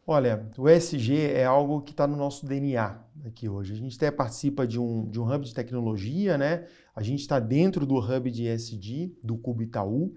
Olha, 0.06 0.50
o 0.58 0.68
ESG 0.68 1.32
é 1.32 1.46
algo 1.46 1.82
que 1.82 1.92
está 1.92 2.08
no 2.08 2.18
nosso 2.18 2.46
DNA 2.46 3.00
aqui 3.26 3.48
hoje. 3.48 3.74
A 3.74 3.76
gente 3.78 3.96
até 3.96 4.10
participa 4.10 4.66
de 4.66 4.80
um, 4.80 5.08
de 5.08 5.20
um 5.20 5.32
hub 5.32 5.46
de 5.46 5.54
tecnologia, 5.54 6.38
né? 6.38 6.68
A 6.96 7.02
gente 7.02 7.22
está 7.22 7.40
dentro 7.40 7.86
do 7.86 7.98
hub 7.98 8.30
de 8.30 8.48
ESG, 8.48 9.18
do 9.24 9.38
Cubo 9.38 9.64
Itaú. 9.64 10.14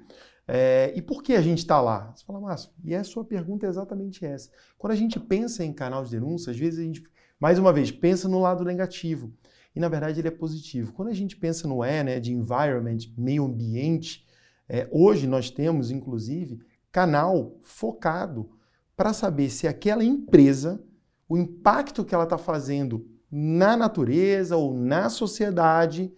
É, 0.47 0.93
e 0.95 1.00
por 1.00 1.23
que 1.23 1.35
a 1.35 1.40
gente 1.40 1.59
está 1.59 1.81
lá? 1.81 2.12
Você 2.14 2.25
fala, 2.25 2.40
Márcio, 2.40 2.71
e 2.85 2.95
a 2.95 3.02
sua 3.02 3.25
pergunta 3.25 3.66
é 3.66 3.69
exatamente 3.69 4.25
essa. 4.25 4.50
Quando 4.76 4.93
a 4.93 4.97
gente 4.97 5.19
pensa 5.19 5.64
em 5.64 5.73
canal 5.73 6.04
de 6.04 6.11
denúncia, 6.11 6.50
às 6.50 6.59
vezes 6.59 6.81
a 6.81 6.83
gente, 6.83 7.02
mais 7.40 7.59
uma 7.59 7.73
vez, 7.73 7.90
pensa 7.90 8.28
no 8.28 8.40
lado 8.40 8.64
negativo. 8.64 9.33
E 9.75 9.81
na 9.81 9.88
verdade 9.88 10.21
ele 10.21 10.28
é 10.28 10.31
positivo. 10.31 10.93
Quando 10.93 11.09
a 11.09 11.14
gente 11.14 11.37
pensa 11.37 11.66
no 11.66 11.85
E, 11.85 12.02
né, 12.02 12.21
de 12.21 12.33
environment, 12.33 12.99
meio 13.16 13.45
ambiente, 13.45 14.26
é, 14.69 14.88
hoje 14.90 15.26
nós 15.26 15.50
temos, 15.50 15.90
inclusive, 15.90 16.61
canal 16.93 17.59
focado 17.62 18.50
para 18.97 19.12
saber 19.12 19.50
se 19.50 19.66
aquela 19.66 20.04
empresa, 20.04 20.83
o 21.28 21.37
impacto 21.37 22.04
que 22.04 22.14
ela 22.14 22.25
está 22.25 22.38
fazendo 22.38 23.07
na 23.31 23.76
natureza 23.76 24.57
ou 24.57 24.73
na 24.73 25.09
sociedade 25.09 26.14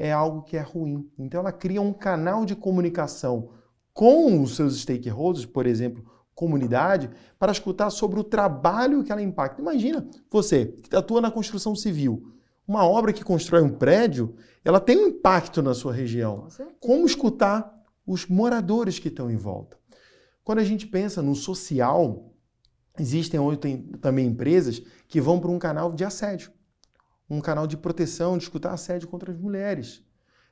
é 0.00 0.10
algo 0.10 0.40
que 0.40 0.56
é 0.56 0.62
ruim. 0.62 1.06
Então 1.18 1.40
ela 1.40 1.52
cria 1.52 1.82
um 1.82 1.92
canal 1.92 2.46
de 2.46 2.56
comunicação 2.56 3.50
com 3.92 4.42
os 4.42 4.56
seus 4.56 4.80
stakeholders, 4.80 5.44
por 5.44 5.66
exemplo, 5.66 6.02
comunidade, 6.34 7.10
para 7.38 7.52
escutar 7.52 7.90
sobre 7.90 8.18
o 8.18 8.24
trabalho 8.24 9.04
que 9.04 9.12
ela 9.12 9.20
impacta. 9.20 9.60
Imagina 9.60 10.08
você 10.30 10.66
que 10.88 10.96
atua 10.96 11.20
na 11.20 11.30
construção 11.30 11.76
civil. 11.76 12.32
Uma 12.66 12.86
obra 12.86 13.12
que 13.12 13.22
constrói 13.22 13.60
um 13.60 13.68
prédio, 13.68 14.34
também 14.64 14.80
tem 14.80 14.96
um 14.96 15.08
impacto 15.08 15.60
na 15.60 15.74
sua 15.74 15.92
região. 15.92 16.48
Como 16.80 17.04
escutar 17.04 17.70
os 18.06 18.26
moradores 18.26 18.98
que 18.98 19.08
estão 19.08 19.30
em 19.30 19.36
volta? 19.36 19.76
Quando 20.42 20.60
a 20.60 20.64
gente 20.64 20.86
pensa 20.86 21.20
no 21.20 21.34
social, 21.34 22.32
existem 22.98 23.38
hoje 23.38 23.58
também 24.00 24.26
empresas 24.26 24.80
que 25.06 25.20
vão 25.20 25.38
para 25.38 25.50
um 25.50 25.58
canal 25.58 25.92
de 25.92 26.04
assédio, 26.04 26.52
um 27.30 27.40
canal 27.40 27.66
de 27.66 27.76
proteção, 27.76 28.36
de 28.36 28.42
escutar 28.42 28.72
assédio 28.72 29.08
contra 29.08 29.30
as 29.30 29.38
mulheres 29.38 30.02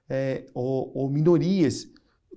é, 0.08 0.46
ou, 0.54 0.92
ou 0.94 1.10
minorias. 1.10 1.88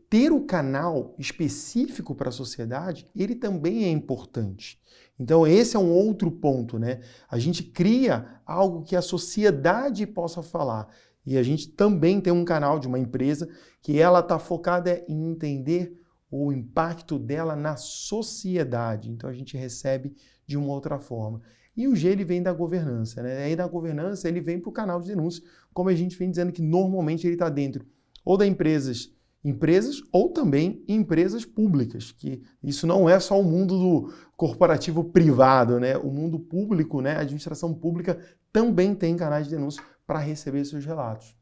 Ter 0.09 0.31
o 0.31 0.41
canal 0.41 1.15
específico 1.17 2.13
para 2.15 2.29
a 2.29 2.33
sociedade, 2.33 3.07
ele 3.15 3.35
também 3.35 3.85
é 3.85 3.89
importante. 3.89 4.81
Então, 5.17 5.45
esse 5.45 5.77
é 5.77 5.79
um 5.79 5.91
outro 5.91 6.31
ponto, 6.31 6.79
né? 6.79 7.01
A 7.29 7.37
gente 7.37 7.63
cria 7.63 8.41
algo 8.45 8.83
que 8.83 8.95
a 8.95 9.01
sociedade 9.01 10.05
possa 10.07 10.41
falar. 10.41 10.89
E 11.25 11.37
a 11.37 11.43
gente 11.43 11.69
também 11.69 12.19
tem 12.19 12.33
um 12.33 12.43
canal 12.43 12.79
de 12.79 12.87
uma 12.87 12.99
empresa 12.99 13.47
que 13.81 13.99
ela 13.99 14.19
está 14.19 14.39
focada 14.39 15.05
em 15.07 15.29
entender 15.29 16.01
o 16.29 16.51
impacto 16.51 17.19
dela 17.19 17.55
na 17.55 17.75
sociedade. 17.75 19.11
Então 19.11 19.29
a 19.29 19.33
gente 19.33 19.55
recebe 19.55 20.15
de 20.47 20.57
uma 20.57 20.73
outra 20.73 20.97
forma. 20.97 21.41
E 21.75 21.87
o 21.87 21.95
G 21.95 22.09
ele 22.09 22.25
vem 22.25 22.43
da 22.43 22.51
governança, 22.51 23.23
né? 23.23 23.43
Aí 23.43 23.55
da 23.55 23.67
governança 23.67 24.27
ele 24.27 24.41
vem 24.41 24.59
para 24.59 24.69
o 24.69 24.73
canal 24.73 24.99
de 24.99 25.07
denúncia, 25.07 25.43
como 25.73 25.89
a 25.89 25.95
gente 25.95 26.17
vem 26.17 26.29
dizendo 26.29 26.51
que 26.51 26.61
normalmente 26.61 27.25
ele 27.25 27.35
está 27.35 27.49
dentro 27.49 27.85
ou 28.23 28.37
da 28.37 28.45
empresas, 28.45 29.13
empresas 29.43 30.01
ou 30.11 30.29
também 30.29 30.83
empresas 30.87 31.45
públicas, 31.45 32.11
que 32.11 32.43
isso 32.63 32.85
não 32.85 33.09
é 33.09 33.19
só 33.19 33.39
o 33.39 33.43
mundo 33.43 33.77
do 33.77 34.13
corporativo 34.37 35.03
privado, 35.03 35.79
né? 35.79 35.97
O 35.97 36.11
mundo 36.11 36.39
público, 36.39 37.01
né? 37.01 37.15
A 37.15 37.21
administração 37.21 37.73
pública 37.73 38.19
também 38.51 38.93
tem 38.95 39.17
canais 39.17 39.47
de 39.47 39.55
denúncia 39.55 39.83
para 40.05 40.19
receber 40.19 40.63
seus 40.65 40.85
relatos. 40.85 41.35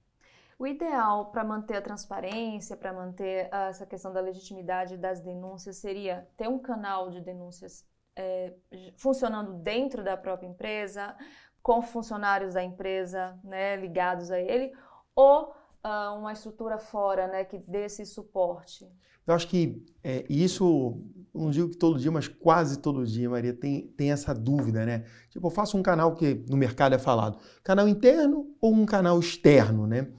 O 0.57 0.67
ideal 0.67 1.31
para 1.31 1.43
manter 1.43 1.77
a 1.77 1.81
transparência, 1.81 2.75
para 2.75 2.91
manter 2.91 3.49
essa 3.51 3.85
questão 3.85 4.11
da 4.11 4.19
legitimidade 4.19 4.97
das 4.97 5.21
denúncias, 5.21 5.77
seria 5.77 6.27
ter 6.35 6.49
um 6.49 6.59
canal 6.59 7.09
de 7.09 7.21
denúncias 7.21 7.85
é, 8.19 8.53
funcionando 8.97 9.53
dentro 9.53 10.03
da 10.03 10.17
própria 10.17 10.47
empresa, 10.47 11.15
com 11.63 11.81
funcionários 11.81 12.53
da 12.53 12.63
empresa 12.63 13.39
né, 13.43 13.77
ligados 13.77 14.29
a 14.29 14.39
ele, 14.39 14.73
ou 15.15 15.53
uh, 15.85 16.17
uma 16.17 16.33
estrutura 16.33 16.77
fora 16.77 17.27
né, 17.27 17.45
que 17.45 17.57
dê 17.57 17.85
esse 17.85 18.05
suporte? 18.05 18.85
Eu 19.25 19.33
acho 19.33 19.47
que 19.47 19.81
é, 20.03 20.25
isso, 20.29 21.01
não 21.33 21.49
digo 21.49 21.69
que 21.69 21.77
todo 21.77 21.99
dia, 21.99 22.11
mas 22.11 22.27
quase 22.27 22.79
todo 22.79 23.05
dia, 23.05 23.29
Maria, 23.29 23.53
tem, 23.53 23.87
tem 23.87 24.11
essa 24.11 24.33
dúvida, 24.33 24.85
né? 24.85 25.05
Tipo, 25.29 25.47
eu 25.47 25.51
faço 25.51 25.77
um 25.77 25.83
canal 25.83 26.15
que 26.15 26.43
no 26.49 26.57
mercado 26.57 26.95
é 26.95 26.97
falado, 26.97 27.37
canal 27.63 27.87
interno 27.87 28.47
ou 28.59 28.73
um 28.73 28.85
canal 28.85 29.19
externo, 29.19 29.85
né? 29.85 30.11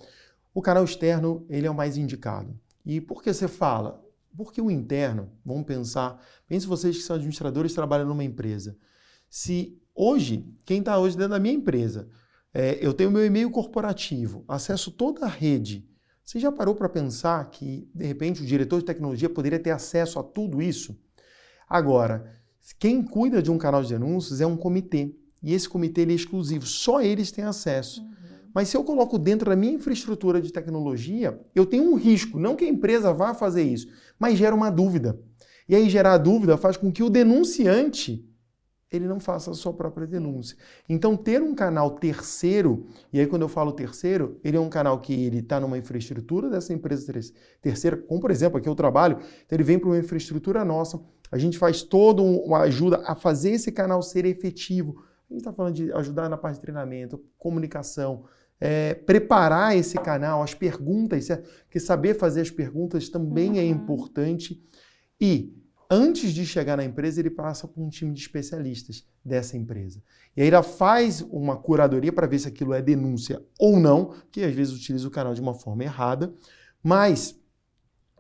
O 0.54 0.62
canal 0.62 0.84
externo, 0.84 1.44
ele 1.50 1.66
é 1.66 1.70
o 1.70 1.74
mais 1.74 1.96
indicado. 1.96 2.56
E 2.86 3.00
por 3.00 3.22
que 3.22 3.32
você 3.32 3.48
fala? 3.48 4.00
Porque 4.36 4.60
o 4.60 4.70
interno, 4.70 5.30
vamos 5.44 5.64
pensar, 5.64 6.20
pense 6.46 6.66
vocês 6.66 6.96
que 6.96 7.02
são 7.02 7.16
administradores 7.16 7.72
e 7.72 7.74
trabalham 7.74 8.06
numa 8.06 8.24
empresa. 8.24 8.76
Se 9.28 9.80
hoje, 9.94 10.46
quem 10.64 10.80
está 10.80 10.98
hoje 10.98 11.16
dentro 11.16 11.32
da 11.32 11.38
minha 11.38 11.54
empresa, 11.54 12.08
é, 12.52 12.78
eu 12.84 12.92
tenho 12.94 13.10
meu 13.10 13.24
e-mail 13.24 13.50
corporativo, 13.50 14.44
acesso 14.48 14.90
toda 14.90 15.24
a 15.24 15.28
rede, 15.28 15.88
você 16.30 16.38
já 16.38 16.52
parou 16.52 16.76
para 16.76 16.88
pensar 16.88 17.50
que, 17.50 17.90
de 17.92 18.06
repente, 18.06 18.40
o 18.40 18.46
diretor 18.46 18.78
de 18.78 18.84
tecnologia 18.84 19.28
poderia 19.28 19.58
ter 19.58 19.72
acesso 19.72 20.16
a 20.16 20.22
tudo 20.22 20.62
isso? 20.62 20.96
Agora, 21.68 22.40
quem 22.78 23.02
cuida 23.02 23.42
de 23.42 23.50
um 23.50 23.58
canal 23.58 23.82
de 23.82 23.88
denúncias 23.88 24.40
é 24.40 24.46
um 24.46 24.56
comitê. 24.56 25.12
E 25.42 25.52
esse 25.52 25.68
comitê 25.68 26.02
é 26.02 26.12
exclusivo, 26.12 26.64
só 26.66 27.02
eles 27.02 27.32
têm 27.32 27.44
acesso. 27.44 28.02
Uhum. 28.02 28.08
Mas 28.54 28.68
se 28.68 28.76
eu 28.76 28.84
coloco 28.84 29.18
dentro 29.18 29.50
da 29.50 29.56
minha 29.56 29.72
infraestrutura 29.72 30.40
de 30.40 30.52
tecnologia, 30.52 31.36
eu 31.52 31.66
tenho 31.66 31.90
um 31.90 31.96
risco, 31.96 32.38
não 32.38 32.54
que 32.54 32.64
a 32.64 32.68
empresa 32.68 33.12
vá 33.12 33.34
fazer 33.34 33.64
isso, 33.64 33.88
mas 34.20 34.38
gera 34.38 34.54
uma 34.54 34.70
dúvida. 34.70 35.18
E 35.68 35.74
aí 35.74 35.88
gerar 35.88 36.18
dúvida 36.18 36.56
faz 36.56 36.76
com 36.76 36.92
que 36.92 37.02
o 37.02 37.10
denunciante 37.10 38.26
ele 38.90 39.06
não 39.06 39.20
faça 39.20 39.52
a 39.52 39.54
sua 39.54 39.72
própria 39.72 40.06
denúncia. 40.06 40.56
Então, 40.88 41.16
ter 41.16 41.40
um 41.40 41.54
canal 41.54 41.92
terceiro, 41.92 42.86
e 43.12 43.20
aí 43.20 43.26
quando 43.26 43.42
eu 43.42 43.48
falo 43.48 43.72
terceiro, 43.72 44.40
ele 44.42 44.56
é 44.56 44.60
um 44.60 44.68
canal 44.68 45.00
que 45.00 45.12
ele 45.12 45.38
está 45.38 45.60
numa 45.60 45.78
infraestrutura 45.78 46.50
dessa 46.50 46.72
empresa 46.72 47.12
terceira, 47.62 47.96
como 47.96 48.20
por 48.20 48.32
exemplo, 48.32 48.58
aqui 48.58 48.68
eu 48.68 48.74
trabalho, 48.74 49.18
então 49.46 49.56
ele 49.56 49.62
vem 49.62 49.78
para 49.78 49.88
uma 49.88 49.98
infraestrutura 49.98 50.64
nossa, 50.64 51.00
a 51.30 51.38
gente 51.38 51.56
faz 51.56 51.82
toda 51.82 52.20
uma 52.20 52.62
ajuda 52.62 53.02
a 53.06 53.14
fazer 53.14 53.52
esse 53.52 53.70
canal 53.70 54.02
ser 54.02 54.24
efetivo. 54.24 55.04
A 55.30 55.32
gente 55.32 55.42
está 55.42 55.52
falando 55.52 55.74
de 55.74 55.92
ajudar 55.92 56.28
na 56.28 56.36
parte 56.36 56.56
de 56.56 56.62
treinamento, 56.62 57.22
comunicação, 57.38 58.24
é, 58.60 58.94
preparar 58.94 59.76
esse 59.76 59.96
canal, 59.98 60.42
as 60.42 60.52
perguntas, 60.52 61.28
que 61.70 61.80
saber 61.80 62.14
fazer 62.14 62.42
as 62.42 62.50
perguntas 62.50 63.08
também 63.08 63.52
é 63.52 63.52
uhum. 63.52 63.58
é 63.58 63.64
importante. 63.64 64.62
E 65.18 65.56
antes 65.90 66.32
de 66.32 66.44
chegar 66.44 66.76
na 66.76 66.84
empresa, 66.84 67.20
ele 67.20 67.30
passa 67.30 67.66
por 67.66 67.82
um 67.82 67.88
time 67.88 68.12
de 68.12 68.20
especialistas 68.20 69.06
dessa 69.24 69.56
empresa. 69.56 70.02
E 70.36 70.42
aí 70.42 70.48
ela 70.48 70.62
faz 70.62 71.22
uma 71.22 71.56
curadoria 71.56 72.12
para 72.12 72.26
ver 72.26 72.38
se 72.38 72.48
aquilo 72.48 72.74
é 72.74 72.82
denúncia 72.82 73.42
ou 73.58 73.80
não, 73.80 74.14
que 74.30 74.44
às 74.44 74.54
vezes 74.54 74.74
utiliza 74.74 75.08
o 75.08 75.10
canal 75.10 75.34
de 75.34 75.40
uma 75.40 75.54
forma 75.54 75.82
errada, 75.82 76.32
mas 76.82 77.38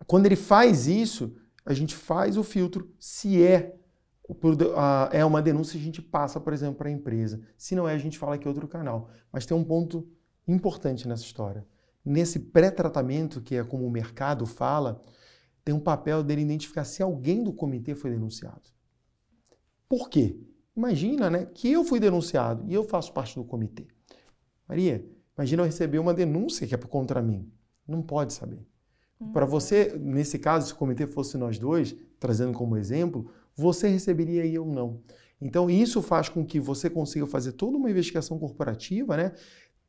quando 0.06 0.26
ele 0.26 0.36
faz 0.36 0.86
isso, 0.86 1.34
a 1.64 1.74
gente 1.74 1.94
faz 1.94 2.36
o 2.36 2.42
filtro 2.42 2.90
se 2.98 3.42
é 3.42 3.76
é 5.10 5.24
uma 5.24 5.42
denúncia, 5.42 5.76
a 5.76 5.82
gente 5.82 6.00
passa, 6.00 6.38
por 6.38 6.52
exemplo, 6.52 6.76
para 6.76 6.88
a 6.88 6.92
empresa. 6.92 7.40
Se 7.58 7.74
não 7.74 7.88
é, 7.88 7.94
a 7.94 7.98
gente 7.98 8.16
fala 8.16 8.38
que 8.38 8.46
é 8.46 8.48
outro 8.48 8.68
canal. 8.68 9.10
Mas 9.32 9.44
tem 9.44 9.56
um 9.56 9.64
ponto 9.64 10.08
importante 10.52 11.06
nessa 11.06 11.24
história. 11.24 11.66
Nesse 12.04 12.38
pré-tratamento, 12.38 13.40
que 13.40 13.56
é 13.56 13.64
como 13.64 13.86
o 13.86 13.90
mercado 13.90 14.46
fala, 14.46 15.02
tem 15.64 15.74
um 15.74 15.80
papel 15.80 16.22
dele 16.22 16.42
identificar 16.42 16.84
se 16.84 17.02
alguém 17.02 17.42
do 17.42 17.52
comitê 17.52 17.94
foi 17.94 18.10
denunciado. 18.10 18.62
Por 19.88 20.08
quê? 20.08 20.38
Imagina, 20.76 21.28
né, 21.28 21.46
que 21.46 21.70
eu 21.70 21.84
fui 21.84 22.00
denunciado 22.00 22.64
e 22.68 22.74
eu 22.74 22.84
faço 22.84 23.12
parte 23.12 23.34
do 23.34 23.44
comitê. 23.44 23.86
Maria, 24.68 25.04
imagina 25.36 25.62
eu 25.62 25.66
receber 25.66 25.98
uma 25.98 26.14
denúncia 26.14 26.66
que 26.66 26.74
é 26.74 26.78
contra 26.78 27.20
mim. 27.20 27.50
Não 27.86 28.00
pode 28.00 28.32
saber. 28.32 28.64
Uhum. 29.20 29.32
Para 29.32 29.44
você, 29.44 29.98
nesse 29.98 30.38
caso, 30.38 30.68
se 30.68 30.72
o 30.72 30.76
comitê 30.76 31.06
fosse 31.06 31.36
nós 31.36 31.58
dois, 31.58 31.94
trazendo 32.18 32.52
como 32.52 32.76
exemplo, 32.76 33.30
você 33.54 33.88
receberia 33.88 34.46
e 34.46 34.54
eu 34.54 34.64
não. 34.64 35.00
Então, 35.40 35.70
isso 35.70 36.00
faz 36.02 36.28
com 36.28 36.44
que 36.44 36.60
você 36.60 36.88
consiga 36.88 37.26
fazer 37.26 37.52
toda 37.52 37.76
uma 37.76 37.90
investigação 37.90 38.38
corporativa, 38.38 39.16
né? 39.16 39.32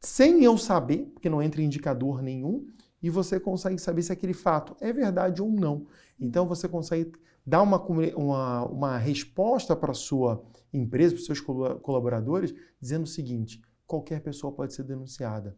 Sem 0.04 0.44
eu 0.44 0.58
saber, 0.58 1.12
porque 1.14 1.30
não 1.30 1.42
entra 1.42 1.62
indicador 1.62 2.22
nenhum, 2.22 2.68
e 3.02 3.10
você 3.10 3.40
consegue 3.40 3.80
saber 3.80 4.02
se 4.04 4.12
aquele 4.12 4.34
fato 4.34 4.76
é 4.80 4.92
verdade 4.92 5.42
ou 5.42 5.50
não. 5.50 5.88
Então, 6.20 6.48
você 6.48 6.68
consegue 6.68 7.12
dar 7.46 7.62
uma, 7.62 7.80
uma, 8.16 8.66
uma 8.66 8.98
resposta 8.98 9.76
para 9.76 9.92
a 9.92 9.96
sua 9.96 10.44
empresa, 10.74 11.14
para 11.14 11.20
os 11.22 11.26
seus 11.26 11.40
colaboradores, 11.40 12.54
dizendo 12.80 13.04
o 13.04 13.08
seguinte: 13.08 13.62
qualquer 13.86 14.22
pessoa 14.22 14.54
pode 14.54 14.74
ser 14.74 14.84
denunciada. 14.84 15.56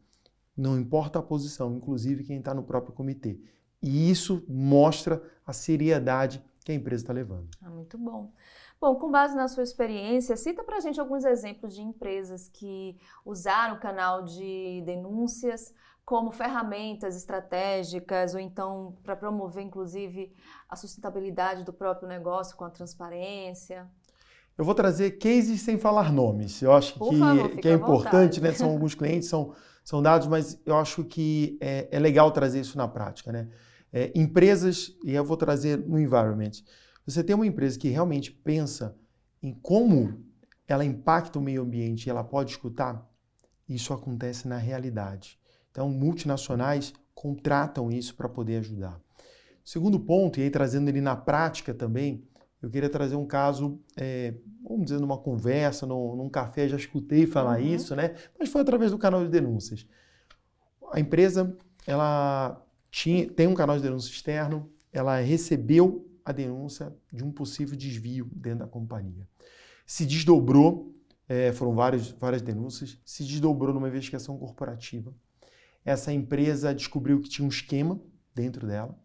Não 0.56 0.80
importa 0.80 1.20
a 1.20 1.24
posição, 1.24 1.76
inclusive 1.76 2.24
quem 2.24 2.40
está 2.40 2.54
no 2.54 2.64
próprio 2.64 2.94
comitê. 2.94 3.40
E 3.82 4.10
isso 4.10 4.44
mostra 4.48 5.22
a 5.46 5.52
seriedade 5.52 6.44
que 6.64 6.72
a 6.72 6.76
empresa 6.76 7.04
está 7.04 7.14
levando. 7.14 7.50
Ah, 7.62 7.70
muito 7.70 7.98
bom. 7.98 8.32
Bom, 8.84 8.96
com 8.96 9.10
base 9.10 9.34
na 9.34 9.48
sua 9.48 9.64
experiência, 9.64 10.36
cita 10.36 10.62
para 10.62 10.76
a 10.76 10.80
gente 10.82 11.00
alguns 11.00 11.24
exemplos 11.24 11.74
de 11.74 11.82
empresas 11.82 12.50
que 12.50 12.98
usaram 13.26 13.76
o 13.76 13.80
canal 13.80 14.24
de 14.24 14.84
denúncias 14.86 15.74
como 16.04 16.34
ferramentas 16.34 17.16
estratégicas 17.16 18.34
ou 18.34 18.42
então 18.42 18.98
para 19.02 19.16
promover, 19.16 19.64
inclusive, 19.64 20.36
a 20.68 20.76
sustentabilidade 20.76 21.64
do 21.64 21.72
próprio 21.72 22.10
negócio 22.10 22.58
com 22.58 22.66
a 22.66 22.70
transparência. 22.70 23.90
Eu 24.58 24.66
vou 24.66 24.76
trazer 24.76 25.12
cases 25.12 25.62
sem 25.62 25.78
falar 25.78 26.12
nomes. 26.12 26.62
Eu 26.62 26.74
acho 26.74 26.96
que, 26.96 27.18
favor, 27.18 27.50
que 27.52 27.70
é 27.70 27.72
importante, 27.72 28.42
né? 28.42 28.52
São 28.52 28.70
alguns 28.70 28.94
clientes, 28.94 29.30
são, 29.30 29.56
são 29.82 30.02
dados, 30.02 30.28
mas 30.28 30.60
eu 30.66 30.76
acho 30.76 31.06
que 31.06 31.58
é, 31.62 31.88
é 31.90 32.00
legal 32.00 32.30
trazer 32.32 32.60
isso 32.60 32.78
na 32.78 32.90
prática, 32.90 33.32
né? 33.32 33.48
É, 33.94 34.12
empresas, 34.14 34.92
e 35.06 35.14
eu 35.14 35.24
vou 35.24 35.38
trazer 35.38 35.78
no 35.78 35.98
environment. 35.98 36.52
Você 37.06 37.24
tem 37.24 37.36
uma 37.36 37.48
empresa 37.48 37.78
que 37.78 37.90
realmente 37.90 38.32
pensa 38.32 38.96
em 39.42 39.54
como 39.54 40.24
ela 40.68 40.86
impacta 40.86 41.38
o 41.38 41.42
meio 41.42 41.62
ambiente 41.62 42.08
e 42.08 42.10
ela 42.10 42.24
pode 42.24 42.52
escutar, 42.52 43.06
isso 43.68 43.94
acontece 43.94 44.48
na 44.48 44.58
realidade. 44.58 45.38
Então, 45.72 45.90
multinacionais 45.90 46.94
contratam 47.14 47.92
isso 47.92 48.16
para 48.16 48.30
poder 48.30 48.58
ajudar. 48.58 49.00
Segundo 49.64 50.00
ponto, 50.00 50.40
e 50.40 50.44
aí 50.44 50.50
trazendo 50.50 50.90
ele 50.90 51.02
na 51.02 51.16
prática 51.16 51.74
também, 51.74 52.24
eu 52.62 52.70
queria 52.70 52.90
trazer 52.90 53.16
um 53.16 53.26
caso, 53.26 53.80
é, 53.98 54.34
vamos 54.64 54.86
dizer, 54.86 55.00
numa 55.00 55.18
conversa, 55.18 55.86
num, 55.86 56.16
num 56.16 56.30
café, 56.30 56.68
já 56.68 56.78
escutei 56.78 57.26
falar 57.26 57.60
uhum. 57.60 57.66
isso, 57.66 57.96
né? 57.96 58.16
Mas 58.40 58.50
foi 58.50 58.62
através 58.62 58.92
do 58.92 58.98
canal 58.98 59.24
de 59.24 59.30
denúncias. 59.30 59.86
A 60.92 61.00
empresa, 61.00 61.58
ela 61.86 62.62
tinha, 62.90 63.30
tem 63.30 63.48
um 63.48 63.54
canal 63.54 63.76
de 63.76 63.84
denúncia 63.84 64.10
externo, 64.10 64.70
ela 64.94 65.20
recebeu 65.20 66.08
a 66.26 66.32
denúncia 66.32 66.96
de 67.12 67.24
um 67.24 67.32
possível 67.32 67.76
desvio 67.78 68.30
dentro 68.34 68.60
da 68.60 68.68
companhia. 68.68 69.28
Se 69.86 70.06
desdobrou, 70.06 70.94
é, 71.28 71.52
foram 71.52 71.74
várias, 71.74 72.12
várias 72.12 72.42
denúncias, 72.42 72.98
se 73.06 73.24
desdobrou 73.24 73.74
numa 73.74 73.88
investigação 73.88 74.38
corporativa. 74.38 75.14
Essa 75.84 76.14
empresa 76.14 76.74
descobriu 76.74 77.20
que 77.20 77.30
tinha 77.30 77.46
um 77.46 77.50
esquema 77.50 78.00
dentro 78.34 78.66
dela, 78.66 78.98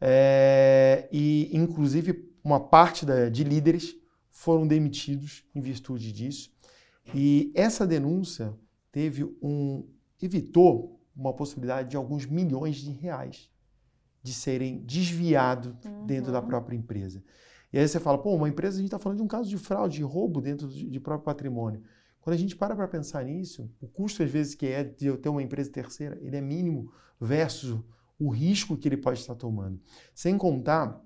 é, 0.00 1.08
e 1.12 1.50
inclusive 1.52 2.32
uma 2.42 2.58
parte 2.58 3.04
da, 3.06 3.28
de 3.28 3.44
líderes 3.44 3.96
foram 4.30 4.66
demitidos 4.66 5.44
em 5.54 5.60
virtude 5.60 6.12
disso. 6.12 6.50
E 7.14 7.52
essa 7.54 7.86
denúncia 7.86 8.54
teve 8.90 9.24
um 9.42 9.86
evitou 10.20 11.00
uma 11.14 11.32
possibilidade 11.32 11.90
de 11.90 11.96
alguns 11.96 12.26
milhões 12.26 12.76
de 12.76 12.90
reais 12.92 13.51
de 14.22 14.32
serem 14.32 14.78
desviados 14.84 15.74
uhum. 15.84 16.06
dentro 16.06 16.32
da 16.32 16.40
própria 16.40 16.76
empresa. 16.76 17.22
E 17.72 17.78
aí 17.78 17.88
você 17.88 17.98
fala, 17.98 18.18
pô, 18.18 18.34
uma 18.34 18.48
empresa, 18.48 18.76
a 18.76 18.80
gente 18.80 18.88
está 18.88 18.98
falando 18.98 19.18
de 19.18 19.24
um 19.24 19.28
caso 19.28 19.48
de 19.48 19.56
fraude, 19.56 19.96
de 19.96 20.02
roubo 20.02 20.40
dentro 20.40 20.68
de, 20.68 20.88
de 20.88 21.00
próprio 21.00 21.24
patrimônio. 21.24 21.82
Quando 22.20 22.34
a 22.34 22.38
gente 22.38 22.54
para 22.54 22.76
para 22.76 22.86
pensar 22.86 23.24
nisso, 23.24 23.70
o 23.80 23.88
custo 23.88 24.22
às 24.22 24.30
vezes 24.30 24.54
que 24.54 24.66
é 24.66 24.84
de 24.84 25.06
eu 25.06 25.16
ter 25.16 25.28
uma 25.28 25.42
empresa 25.42 25.70
terceira, 25.70 26.18
ele 26.20 26.36
é 26.36 26.40
mínimo 26.40 26.92
versus 27.20 27.80
o 28.18 28.30
risco 28.30 28.76
que 28.76 28.88
ele 28.88 28.96
pode 28.96 29.18
estar 29.18 29.34
tomando. 29.34 29.80
Sem 30.14 30.38
contar 30.38 31.02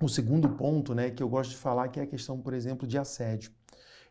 o 0.00 0.08
segundo 0.08 0.48
ponto, 0.50 0.94
né, 0.94 1.10
que 1.10 1.22
eu 1.22 1.28
gosto 1.28 1.50
de 1.50 1.56
falar, 1.56 1.88
que 1.88 2.00
é 2.00 2.04
a 2.04 2.06
questão, 2.06 2.40
por 2.40 2.54
exemplo, 2.54 2.86
de 2.86 2.96
assédio. 2.96 3.52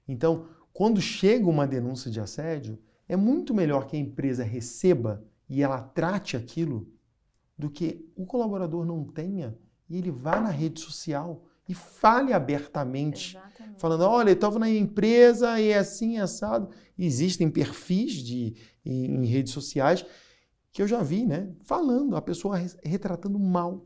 Então, 0.07 0.47
quando 0.73 1.01
chega 1.01 1.47
uma 1.47 1.65
denúncia 1.65 2.11
de 2.11 2.19
assédio, 2.19 2.77
é 3.07 3.15
muito 3.15 3.53
melhor 3.53 3.87
que 3.87 3.95
a 3.95 3.99
empresa 3.99 4.43
receba 4.43 5.25
e 5.49 5.63
ela 5.63 5.81
trate 5.81 6.35
aquilo 6.37 6.87
do 7.57 7.69
que 7.69 8.05
o 8.15 8.25
colaborador 8.25 8.85
não 8.85 9.03
tenha 9.03 9.57
e 9.89 9.97
ele 9.97 10.11
vá 10.11 10.39
na 10.39 10.49
rede 10.49 10.79
social 10.79 11.43
e 11.67 11.73
fale 11.73 12.31
abertamente, 12.31 13.37
Exatamente. 13.37 13.79
falando, 13.79 14.01
olha, 14.03 14.29
eu 14.29 14.35
estava 14.35 14.57
na 14.59 14.69
empresa 14.69 15.59
e 15.59 15.69
é 15.69 15.77
assim, 15.77 16.17
é 16.17 16.21
assado. 16.21 16.69
Existem 16.97 17.49
perfis 17.49 18.13
de, 18.13 18.55
em, 18.85 19.23
em 19.23 19.25
redes 19.25 19.51
sociais 19.53 20.05
que 20.71 20.81
eu 20.81 20.87
já 20.87 21.01
vi, 21.01 21.25
né, 21.25 21.49
falando, 21.63 22.15
a 22.15 22.21
pessoa 22.21 22.61
retratando 22.83 23.39
mal 23.39 23.85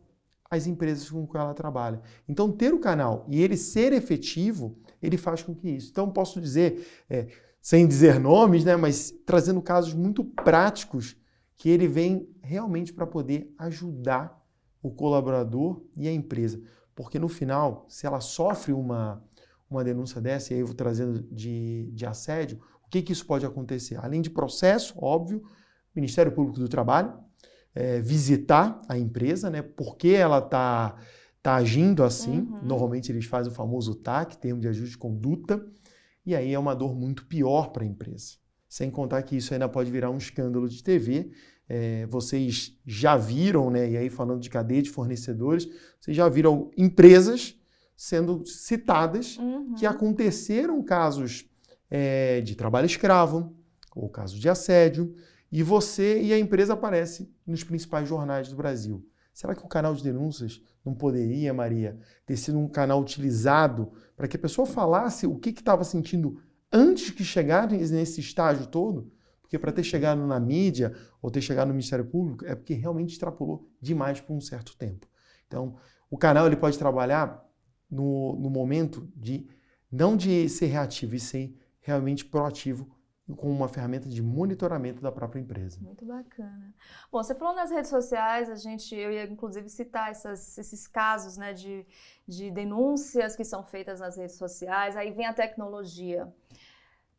as 0.50 0.68
empresas 0.68 1.10
com 1.10 1.26
que 1.26 1.38
ela 1.38 1.54
trabalha. 1.54 2.02
Então, 2.28 2.52
ter 2.52 2.74
o 2.74 2.80
canal 2.80 3.26
e 3.30 3.42
ele 3.42 3.56
ser 3.56 3.94
efetivo, 3.94 4.78
ele 5.02 5.18
faz 5.18 5.42
com 5.42 5.56
que 5.56 5.70
isso. 5.70 5.90
Então, 5.90 6.12
posso 6.12 6.42
dizer, 6.42 6.86
é, 7.10 7.28
sem 7.62 7.88
dizer 7.88 8.20
nomes, 8.20 8.66
né, 8.66 8.76
mas 8.76 9.12
trazendo 9.26 9.62
casos 9.62 9.94
muito 9.94 10.26
práticos 10.26 11.16
que 11.62 11.69
ele 11.69 11.88
vem 11.88 12.28
realmente 12.41 12.91
para 12.91 13.06
poder 13.06 13.54
ajudar 13.60 14.43
o 14.82 14.89
colaborador 14.89 15.86
e 15.95 16.08
a 16.08 16.12
empresa. 16.12 16.60
Porque 16.95 17.19
no 17.19 17.28
final, 17.30 17.86
se 17.88 18.08
ela 18.08 18.19
sofre 18.19 18.74
uma, 18.74 19.24
uma 19.69 19.84
denúncia 19.84 20.19
dessa, 20.19 20.52
e 20.52 20.56
aí 20.56 20.62
eu 20.62 20.65
vou 20.65 20.74
trazendo 20.74 21.21
de, 21.32 21.91
de 21.93 22.04
assédio, 22.04 22.60
o 22.84 22.89
que, 22.89 23.04
que 23.04 23.13
isso 23.13 23.28
pode 23.28 23.45
acontecer? 23.45 23.95
Além 24.04 24.24
de 24.24 24.32
processo, 24.32 24.95
óbvio, 24.97 25.43
Ministério 25.95 26.32
Público 26.32 26.60
do 26.60 26.67
Trabalho, 26.67 27.13
é, 27.76 28.02
visitar 28.02 28.82
a 28.89 28.97
empresa, 28.97 29.52
né? 29.52 29.62
Por 29.62 29.97
que 29.97 30.15
ela 30.15 30.39
está 30.39 30.95
tá 31.43 31.58
agindo 31.58 32.04
assim? 32.04 32.39
Uhum. 32.39 32.60
Normalmente 32.63 33.12
eles 33.12 33.26
fazem 33.26 33.52
o 33.52 33.56
famoso 33.56 33.93
TAC, 33.93 34.36
termo 34.39 34.60
de 34.60 34.67
ajuste 34.67 34.93
de 34.93 34.97
conduta, 34.97 35.63
e 36.26 36.36
aí 36.36 36.56
é 36.56 36.58
uma 36.58 36.74
dor 36.74 36.95
muito 36.95 37.28
pior 37.28 37.69
para 37.69 37.84
a 37.84 37.88
empresa. 37.88 38.41
Sem 38.67 38.89
contar 38.89 39.21
que 39.21 39.36
isso 39.36 39.54
ainda 39.54 39.69
pode 39.69 39.91
virar 39.91 40.10
um 40.10 40.17
escândalo 40.17 40.67
de 40.67 40.82
TV. 40.82 41.30
É, 41.74 42.06
vocês 42.08 42.78
já 42.86 43.16
viram, 43.16 43.70
né? 43.70 43.92
E 43.92 43.96
aí 43.96 44.10
falando 44.10 44.42
de 44.42 44.50
cadeia 44.50 44.82
de 44.82 44.90
fornecedores, 44.90 45.70
vocês 46.02 46.18
já 46.18 46.28
viram 46.28 46.70
empresas 46.78 47.58
sendo 47.96 48.46
citadas 48.46 49.38
uhum. 49.38 49.76
que 49.76 49.86
aconteceram 49.86 50.84
casos 50.84 51.50
é, 51.90 52.42
de 52.42 52.56
trabalho 52.56 52.86
escravo 52.88 53.56
ou 53.96 54.10
casos 54.10 54.38
de 54.38 54.50
assédio 54.50 55.16
e 55.50 55.64
você 55.64 56.22
e 56.22 56.34
a 56.34 56.38
empresa 56.38 56.74
aparece 56.74 57.34
nos 57.48 57.64
principais 57.64 58.10
jornais 58.10 58.50
do 58.50 58.58
Brasil. 58.58 59.08
Será 59.34 59.56
que 59.56 59.64
o 59.64 59.70
canal 59.70 59.96
de 59.96 60.04
denúncias 60.04 60.62
não 60.84 60.94
poderia, 60.94 61.54
Maria, 61.54 61.98
ter 62.26 62.36
sido 62.36 62.60
um 62.60 62.68
canal 62.68 63.00
utilizado 63.00 63.94
para 64.18 64.28
que 64.28 64.36
a 64.36 64.42
pessoa 64.42 64.68
falasse 64.68 65.26
o 65.26 65.40
que 65.40 65.52
estava 65.52 65.86
sentindo 65.86 66.38
antes 66.70 67.12
que 67.12 67.24
chegasse 67.24 67.78
nesse 67.94 68.20
estágio 68.20 68.68
todo? 68.68 69.10
Porque 69.52 69.60
para 69.60 69.74
ter 69.74 69.84
chegado 69.84 70.26
na 70.26 70.40
mídia 70.40 70.96
ou 71.22 71.30
ter 71.30 71.42
chegado 71.42 71.68
no 71.68 71.74
Ministério 71.74 72.06
Público 72.06 72.46
é 72.46 72.56
porque 72.56 72.74
realmente 72.74 73.12
extrapolou 73.12 73.70
demais 73.82 74.22
por 74.22 74.34
um 74.34 74.40
certo 74.40 74.78
tempo. 74.78 75.06
Então, 75.46 75.76
o 76.10 76.18
canal 76.18 76.48
ele 76.48 76.56
pode 76.56 76.80
trabalhar 76.80 77.46
no, 77.90 78.40
no 78.40 78.50
momento 78.50 79.12
de 79.14 79.46
não 79.92 80.16
de 80.16 80.48
ser 80.48 80.68
reativo 80.68 81.16
e 81.16 81.20
ser 81.20 81.54
realmente 81.82 82.24
proativo 82.24 82.96
com 83.36 83.52
uma 83.52 83.68
ferramenta 83.68 84.08
de 84.08 84.22
monitoramento 84.22 85.02
da 85.02 85.12
própria 85.12 85.42
empresa. 85.42 85.82
Muito 85.82 86.06
bacana. 86.06 86.74
Bom, 87.12 87.22
você 87.22 87.36
falou 87.36 87.54
nas 87.54 87.72
redes 87.72 87.90
sociais, 87.90 88.50
a 88.50 88.56
gente, 88.56 88.96
eu 88.96 89.12
ia 89.12 89.26
inclusive 89.26 89.68
citar 89.68 90.12
essas, 90.12 90.58
esses 90.58 90.88
casos 90.88 91.36
né, 91.36 91.52
de, 91.52 91.86
de 92.26 92.50
denúncias 92.52 93.36
que 93.36 93.44
são 93.44 93.66
feitas 93.66 94.00
nas 94.00 94.16
redes 94.16 94.38
sociais, 94.38 94.96
aí 94.96 95.12
vem 95.12 95.26
a 95.26 95.34
tecnologia. 95.34 96.34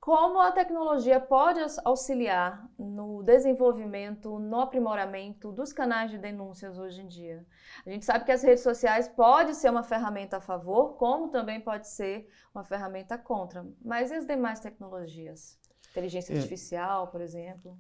Como 0.03 0.41
a 0.41 0.51
tecnologia 0.51 1.21
pode 1.21 1.61
auxiliar 1.85 2.69
no 2.77 3.23
desenvolvimento, 3.23 4.37
no 4.37 4.59
aprimoramento 4.59 5.53
dos 5.53 5.73
canais 5.73 6.11
de 6.11 6.19
denúncias 6.19 6.77
hoje 6.77 7.03
em 7.03 7.07
dia? 7.07 7.47
A 7.87 7.89
gente 7.89 8.05
sabe 8.05 8.25
que 8.25 8.33
as 8.33 8.43
redes 8.43 8.65
sociais 8.65 9.07
pode 9.07 9.55
ser 9.55 9.71
uma 9.71 9.85
ferramenta 9.85 10.39
a 10.39 10.41
favor, 10.41 10.97
como 10.97 11.29
também 11.29 11.61
pode 11.61 11.87
ser 11.87 12.27
uma 12.53 12.65
ferramenta 12.65 13.17
contra. 13.17 13.65
Mas 13.81 14.11
e 14.11 14.15
as 14.15 14.27
demais 14.27 14.59
tecnologias? 14.59 15.57
Inteligência 15.93 16.35
é. 16.35 16.37
artificial, 16.37 17.07
por 17.07 17.21
exemplo? 17.21 17.79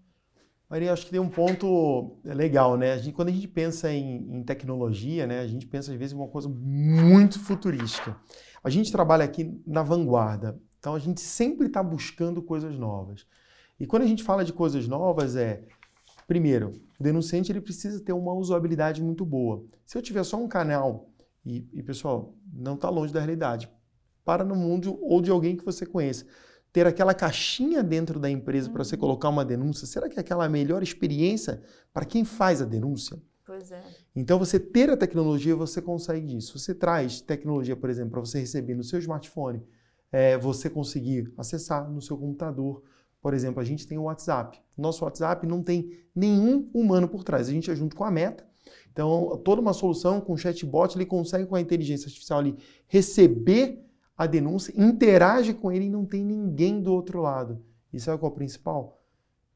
Maria, 0.70 0.92
acho 0.92 1.06
que 1.06 1.10
tem 1.10 1.20
um 1.20 1.28
ponto 1.28 2.20
legal, 2.24 2.76
né? 2.76 2.92
A 2.92 2.98
gente, 2.98 3.14
quando 3.16 3.30
a 3.30 3.32
gente 3.32 3.48
pensa 3.48 3.90
em, 3.90 4.36
em, 4.36 4.44
tecnologia, 4.44 5.26
né, 5.26 5.40
a 5.40 5.46
gente 5.48 5.66
pensa 5.66 5.90
às 5.90 5.98
vezes 5.98 6.12
em 6.12 6.16
uma 6.16 6.28
coisa 6.28 6.48
muito 6.48 7.40
futurística. 7.40 8.16
A 8.62 8.70
gente 8.70 8.92
trabalha 8.92 9.24
aqui 9.24 9.60
na 9.66 9.82
vanguarda. 9.82 10.56
Então 10.82 10.96
a 10.96 10.98
gente 10.98 11.20
sempre 11.20 11.68
está 11.68 11.80
buscando 11.80 12.42
coisas 12.42 12.76
novas. 12.76 13.24
E 13.78 13.86
quando 13.86 14.02
a 14.02 14.06
gente 14.06 14.24
fala 14.24 14.44
de 14.44 14.52
coisas 14.52 14.88
novas 14.88 15.36
é, 15.36 15.62
primeiro, 16.26 16.72
o 16.98 17.02
denunciante 17.04 17.52
ele 17.52 17.60
precisa 17.60 18.00
ter 18.00 18.12
uma 18.12 18.34
usabilidade 18.34 19.00
muito 19.00 19.24
boa. 19.24 19.64
Se 19.86 19.96
eu 19.96 20.02
tiver 20.02 20.24
só 20.24 20.36
um 20.36 20.48
canal 20.48 21.08
e, 21.46 21.64
e 21.72 21.84
pessoal, 21.84 22.34
não 22.52 22.74
está 22.74 22.90
longe 22.90 23.12
da 23.12 23.20
realidade. 23.20 23.70
Para 24.24 24.44
no 24.44 24.56
mundo 24.56 24.98
ou 25.00 25.22
de 25.22 25.30
alguém 25.30 25.56
que 25.56 25.64
você 25.64 25.86
conheça. 25.86 26.26
Ter 26.72 26.84
aquela 26.84 27.14
caixinha 27.14 27.80
dentro 27.80 28.18
da 28.18 28.28
empresa 28.28 28.68
para 28.68 28.82
você 28.82 28.96
uhum. 28.96 29.00
colocar 29.02 29.28
uma 29.28 29.44
denúncia, 29.44 29.86
será 29.86 30.08
que 30.08 30.18
é 30.18 30.20
aquela 30.20 30.48
melhor 30.48 30.82
experiência 30.82 31.62
para 31.92 32.04
quem 32.04 32.24
faz 32.24 32.60
a 32.60 32.64
denúncia? 32.64 33.22
Pois 33.46 33.70
é. 33.70 33.84
Então, 34.16 34.36
você 34.36 34.58
ter 34.58 34.90
a 34.90 34.96
tecnologia, 34.96 35.54
você 35.54 35.80
consegue 35.80 36.36
isso. 36.36 36.58
Você 36.58 36.74
traz 36.74 37.20
tecnologia, 37.20 37.76
por 37.76 37.88
exemplo, 37.88 38.10
para 38.10 38.20
você 38.20 38.40
receber 38.40 38.74
no 38.74 38.82
seu 38.82 38.98
smartphone 38.98 39.62
é, 40.12 40.36
você 40.36 40.68
conseguir 40.68 41.32
acessar 41.36 41.90
no 41.90 42.02
seu 42.02 42.16
computador. 42.16 42.82
Por 43.20 43.32
exemplo, 43.34 43.60
a 43.60 43.64
gente 43.64 43.86
tem 43.86 43.98
o 43.98 44.04
WhatsApp. 44.04 44.60
Nosso 44.76 45.04
WhatsApp 45.04 45.46
não 45.46 45.62
tem 45.62 45.90
nenhum 46.14 46.68
humano 46.74 47.08
por 47.08 47.24
trás. 47.24 47.48
A 47.48 47.52
gente 47.52 47.70
é 47.70 47.74
junto 47.74 47.96
com 47.96 48.04
a 48.04 48.10
Meta. 48.10 48.46
Então, 48.92 49.40
toda 49.42 49.60
uma 49.60 49.72
solução 49.72 50.20
com 50.20 50.36
chatbot, 50.36 50.96
ele 50.96 51.06
consegue 51.06 51.46
com 51.46 51.56
a 51.56 51.60
inteligência 51.60 52.06
artificial 52.06 52.40
ali 52.40 52.56
receber 52.86 53.82
a 54.16 54.26
denúncia, 54.26 54.74
interage 54.76 55.54
com 55.54 55.72
ele 55.72 55.86
e 55.86 55.90
não 55.90 56.04
tem 56.04 56.22
ninguém 56.22 56.80
do 56.80 56.92
outro 56.92 57.20
lado. 57.20 57.64
Isso 57.92 58.10
é 58.10 58.18
qual 58.18 58.30
é 58.30 58.32
o 58.32 58.36
principal? 58.36 59.01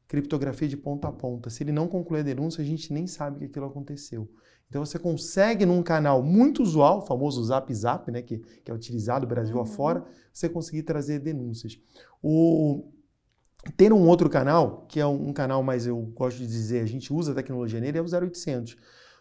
Criptografia 0.07 0.67
de 0.67 0.77
ponta 0.77 1.07
a 1.07 1.11
ponta. 1.11 1.49
Se 1.49 1.63
ele 1.63 1.71
não 1.71 1.87
concluir 1.87 2.21
a 2.21 2.23
denúncia, 2.23 2.61
a 2.61 2.65
gente 2.65 2.93
nem 2.93 3.05
sabe 3.07 3.39
que 3.39 3.45
aquilo 3.45 3.65
aconteceu. 3.65 4.29
Então 4.69 4.85
você 4.85 4.99
consegue 4.99 5.65
num 5.65 5.81
canal 5.81 6.21
muito 6.21 6.61
usual, 6.61 6.99
o 6.99 7.01
famoso 7.01 7.43
Zap 7.43 7.73
Zap, 7.73 8.11
né, 8.11 8.21
que, 8.21 8.39
que 8.63 8.69
é 8.69 8.73
utilizado 8.73 9.25
Brasil 9.25 9.55
uhum. 9.55 9.61
afora, 9.61 10.05
você 10.31 10.49
conseguir 10.49 10.83
trazer 10.83 11.19
denúncias. 11.19 11.79
O, 12.21 12.91
ter 13.75 13.91
um 13.93 14.07
outro 14.07 14.29
canal, 14.29 14.85
que 14.87 14.99
é 14.99 15.05
um, 15.05 15.29
um, 15.29 15.33
canal 15.33 15.63
mais, 15.63 15.87
eu 15.87 15.97
gosto 16.15 16.37
de 16.37 16.47
dizer, 16.47 16.81
a 16.81 16.85
gente 16.85 17.13
usa 17.13 17.31
a 17.31 17.35
tecnologia 17.35 17.79
nele, 17.79 17.97
é 17.97 18.01
o 18.01 18.05
0800. 18.05 18.77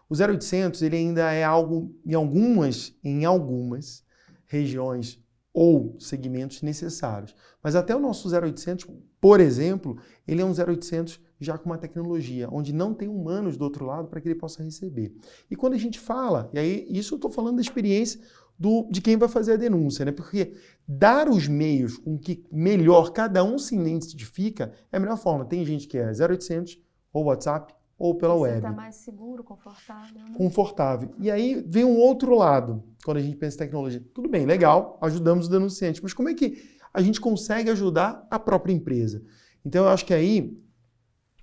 O 0.09 0.15
0800 0.15 0.83
ele 0.83 0.97
ainda 0.97 1.33
é 1.33 1.43
algo, 1.43 1.95
em 2.05 2.15
algumas, 2.15 2.95
em 3.03 3.25
algumas 3.25 4.05
regiões 4.47 5.21
ou 5.53 5.97
segmentos 5.99 6.63
necessários. 6.63 7.35
Mas 7.63 7.75
até 7.75 7.95
o 7.95 8.01
nosso 8.01 8.29
0800, 8.29 8.87
por 9.27 9.41
exemplo, 9.41 9.99
ele 10.25 10.41
é 10.41 10.45
um 10.45 10.53
0800 10.53 11.19
já 11.41 11.59
com 11.59 11.67
uma 11.67 11.77
tecnologia, 11.77 12.49
onde 12.49 12.73
não 12.73 12.95
tem 12.95 13.09
humanos 13.09 13.57
do 13.57 13.65
outro 13.65 13.85
lado 13.85 14.07
para 14.07 14.21
que 14.21 14.29
ele 14.29 14.37
possa 14.37 14.63
receber. 14.63 15.17
E 15.51 15.57
quando 15.57 15.73
a 15.73 15.79
gente 15.79 15.99
fala, 15.99 16.49
e 16.55 16.59
aí 16.61 16.87
isso 16.89 17.15
eu 17.15 17.17
estou 17.17 17.29
falando 17.29 17.57
da 17.57 17.61
experiência 17.61 18.21
do, 18.57 18.87
de 18.89 19.01
quem 19.03 19.17
vai 19.17 19.29
fazer 19.29 19.55
a 19.55 19.57
denúncia, 19.57 20.05
né? 20.05 20.13
Porque 20.13 20.53
dar 20.87 21.29
os 21.29 21.49
meios 21.49 21.99
com 21.99 22.17
que 22.17 22.47
melhor 22.53 23.11
cada 23.11 23.43
um 23.43 23.59
se 23.59 23.75
identifica 23.75 24.73
é 24.93 24.97
a 24.97 25.01
melhor 25.01 25.19
forma. 25.19 25.45
Tem 25.45 25.65
gente 25.65 25.89
que 25.89 25.99
é 25.99 26.13
0800 26.13 26.79
ou 27.13 27.25
WhatsApp 27.25 27.75
ou 27.99 28.15
pela 28.15 28.35
Você 28.35 28.43
web. 28.43 28.53
Você 28.53 28.59
está 28.59 28.73
mais 28.73 28.95
seguro, 28.95 29.43
confortável. 29.43 30.23
Né? 30.23 30.35
Confortável. 30.37 31.11
E 31.19 31.33
aí 31.33 31.65
vem 31.67 31.85
um 31.85 31.99
outro 31.99 32.33
lado, 32.37 32.85
quando 33.05 33.17
a 33.17 33.23
gente 33.23 33.37
pensa 33.37 33.57
em 33.57 33.59
tecnologia. 33.59 34.05
Tudo 34.15 34.29
bem, 34.29 34.47
legal, 34.47 34.97
ajudamos 35.03 35.49
o 35.49 35.51
denunciante, 35.51 36.01
mas 36.01 36.13
como 36.13 36.29
é 36.29 36.35
que 36.35 36.76
a 36.97 37.03
gente 37.03 37.21
consegue 37.21 37.71
ajudar 37.71 38.27
a 38.31 38.39
própria 38.39 38.73
empresa? 38.73 39.23
Então 39.65 39.85
eu 39.85 39.91
acho 39.91 40.05
que 40.05 40.15
aí 40.15 40.57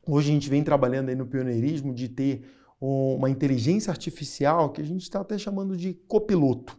Hoje 0.05 0.31
a 0.31 0.33
gente 0.33 0.49
vem 0.49 0.61
trabalhando 0.61 1.07
aí 1.07 1.15
no 1.15 1.25
pioneirismo 1.25 1.93
de 1.93 2.09
ter 2.09 2.43
uma 2.79 3.29
inteligência 3.29 3.89
artificial 3.89 4.69
que 4.69 4.81
a 4.81 4.83
gente 4.83 5.03
está 5.03 5.21
até 5.21 5.37
chamando 5.37 5.77
de 5.77 5.93
copiloto, 5.93 6.77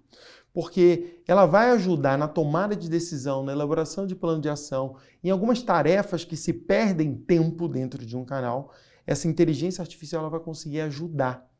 porque 0.52 1.22
ela 1.26 1.46
vai 1.46 1.70
ajudar 1.70 2.18
na 2.18 2.28
tomada 2.28 2.76
de 2.76 2.90
decisão, 2.90 3.42
na 3.42 3.52
elaboração 3.52 4.06
de 4.06 4.14
plano 4.14 4.42
de 4.42 4.50
ação, 4.50 4.96
em 5.22 5.30
algumas 5.30 5.62
tarefas 5.62 6.22
que 6.22 6.36
se 6.36 6.52
perdem 6.52 7.14
tempo 7.14 7.66
dentro 7.66 8.04
de 8.04 8.14
um 8.14 8.26
canal. 8.26 8.70
Essa 9.06 9.26
inteligência 9.26 9.80
artificial 9.80 10.20
ela 10.20 10.30
vai 10.30 10.40
conseguir 10.40 10.82
ajudar. 10.82 11.50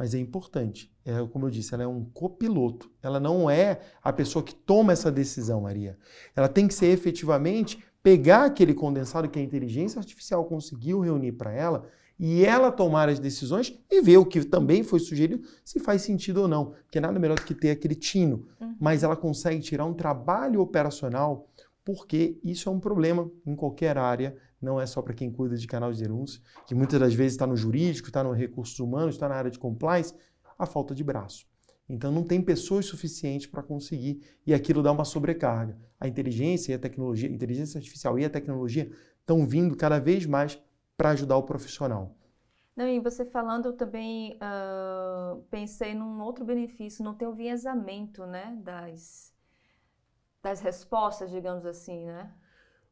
Mas 0.00 0.14
é 0.14 0.18
importante, 0.18 0.90
é, 1.04 1.12
como 1.26 1.44
eu 1.44 1.50
disse, 1.50 1.74
ela 1.74 1.82
é 1.82 1.86
um 1.86 2.02
copiloto. 2.02 2.90
Ela 3.02 3.20
não 3.20 3.50
é 3.50 3.80
a 4.02 4.10
pessoa 4.10 4.42
que 4.42 4.54
toma 4.54 4.94
essa 4.94 5.12
decisão, 5.12 5.60
Maria. 5.60 5.98
Ela 6.34 6.48
tem 6.48 6.66
que 6.66 6.72
ser 6.72 6.86
efetivamente 6.86 7.84
pegar 8.02 8.46
aquele 8.46 8.72
condensado 8.72 9.28
que 9.28 9.38
a 9.38 9.42
inteligência 9.42 9.98
artificial 9.98 10.46
conseguiu 10.46 11.00
reunir 11.00 11.32
para 11.32 11.52
ela 11.52 11.86
e 12.18 12.46
ela 12.46 12.72
tomar 12.72 13.10
as 13.10 13.18
decisões 13.18 13.78
e 13.90 14.00
ver 14.00 14.16
o 14.16 14.24
que 14.24 14.42
também 14.42 14.82
foi 14.82 15.00
sugerido, 15.00 15.46
se 15.62 15.78
faz 15.78 16.00
sentido 16.00 16.38
ou 16.38 16.48
não. 16.48 16.70
Porque 16.84 16.98
nada 16.98 17.18
melhor 17.18 17.36
do 17.36 17.44
que 17.44 17.54
ter 17.54 17.70
aquele 17.70 17.94
tino. 17.94 18.46
Uhum. 18.58 18.74
Mas 18.80 19.02
ela 19.02 19.14
consegue 19.14 19.60
tirar 19.60 19.84
um 19.84 19.92
trabalho 19.92 20.62
operacional, 20.62 21.46
porque 21.84 22.40
isso 22.42 22.70
é 22.70 22.72
um 22.72 22.80
problema 22.80 23.30
em 23.44 23.54
qualquer 23.54 23.98
área, 23.98 24.34
não 24.60 24.80
é 24.80 24.86
só 24.86 25.00
para 25.00 25.14
quem 25.14 25.30
cuida 25.30 25.56
de 25.56 25.66
canal 25.66 25.92
de 25.92 26.02
denúncia, 26.02 26.40
que 26.66 26.74
muitas 26.74 27.00
das 27.00 27.14
vezes 27.14 27.32
está 27.32 27.46
no 27.46 27.56
jurídico, 27.56 28.08
está 28.08 28.22
no 28.22 28.32
recursos 28.32 28.78
humanos, 28.78 29.14
está 29.14 29.28
na 29.28 29.34
área 29.34 29.50
de 29.50 29.58
compliance, 29.58 30.14
a 30.58 30.66
falta 30.66 30.94
de 30.94 31.02
braço. 31.02 31.46
Então 31.88 32.12
não 32.12 32.22
tem 32.22 32.40
pessoas 32.40 32.86
suficientes 32.86 33.46
para 33.46 33.62
conseguir 33.62 34.22
e 34.46 34.54
aquilo 34.54 34.82
dá 34.82 34.92
uma 34.92 35.04
sobrecarga. 35.04 35.76
A 35.98 36.06
inteligência 36.06 36.72
e 36.72 36.74
a 36.74 36.78
tecnologia, 36.78 37.28
a 37.28 37.32
inteligência 37.32 37.78
artificial 37.78 38.18
e 38.18 38.24
a 38.24 38.30
tecnologia 38.30 38.90
estão 39.18 39.46
vindo 39.46 39.76
cada 39.76 39.98
vez 39.98 40.24
mais 40.26 40.60
para 40.96 41.10
ajudar 41.10 41.36
o 41.36 41.42
profissional. 41.42 42.14
Não, 42.76 42.86
e 42.86 43.00
você 43.00 43.24
falando, 43.24 43.66
eu 43.66 43.72
também 43.72 44.36
uh, 44.36 45.42
pensei 45.50 45.94
num 45.94 46.20
outro 46.20 46.44
benefício, 46.44 47.04
não 47.04 47.14
ter 47.14 47.26
o 47.26 47.34
viesamento 47.34 48.24
né, 48.24 48.56
das, 48.62 49.34
das 50.42 50.60
respostas, 50.60 51.30
digamos 51.30 51.66
assim, 51.66 52.06
né? 52.06 52.32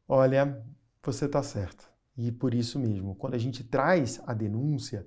Olha, 0.07 0.63
você 1.03 1.25
está 1.25 1.41
certo. 1.41 1.89
E 2.17 2.31
por 2.31 2.53
isso 2.53 2.77
mesmo, 2.77 3.15
quando 3.15 3.35
a 3.35 3.37
gente 3.37 3.63
traz 3.63 4.21
a 4.25 4.33
denúncia, 4.33 5.05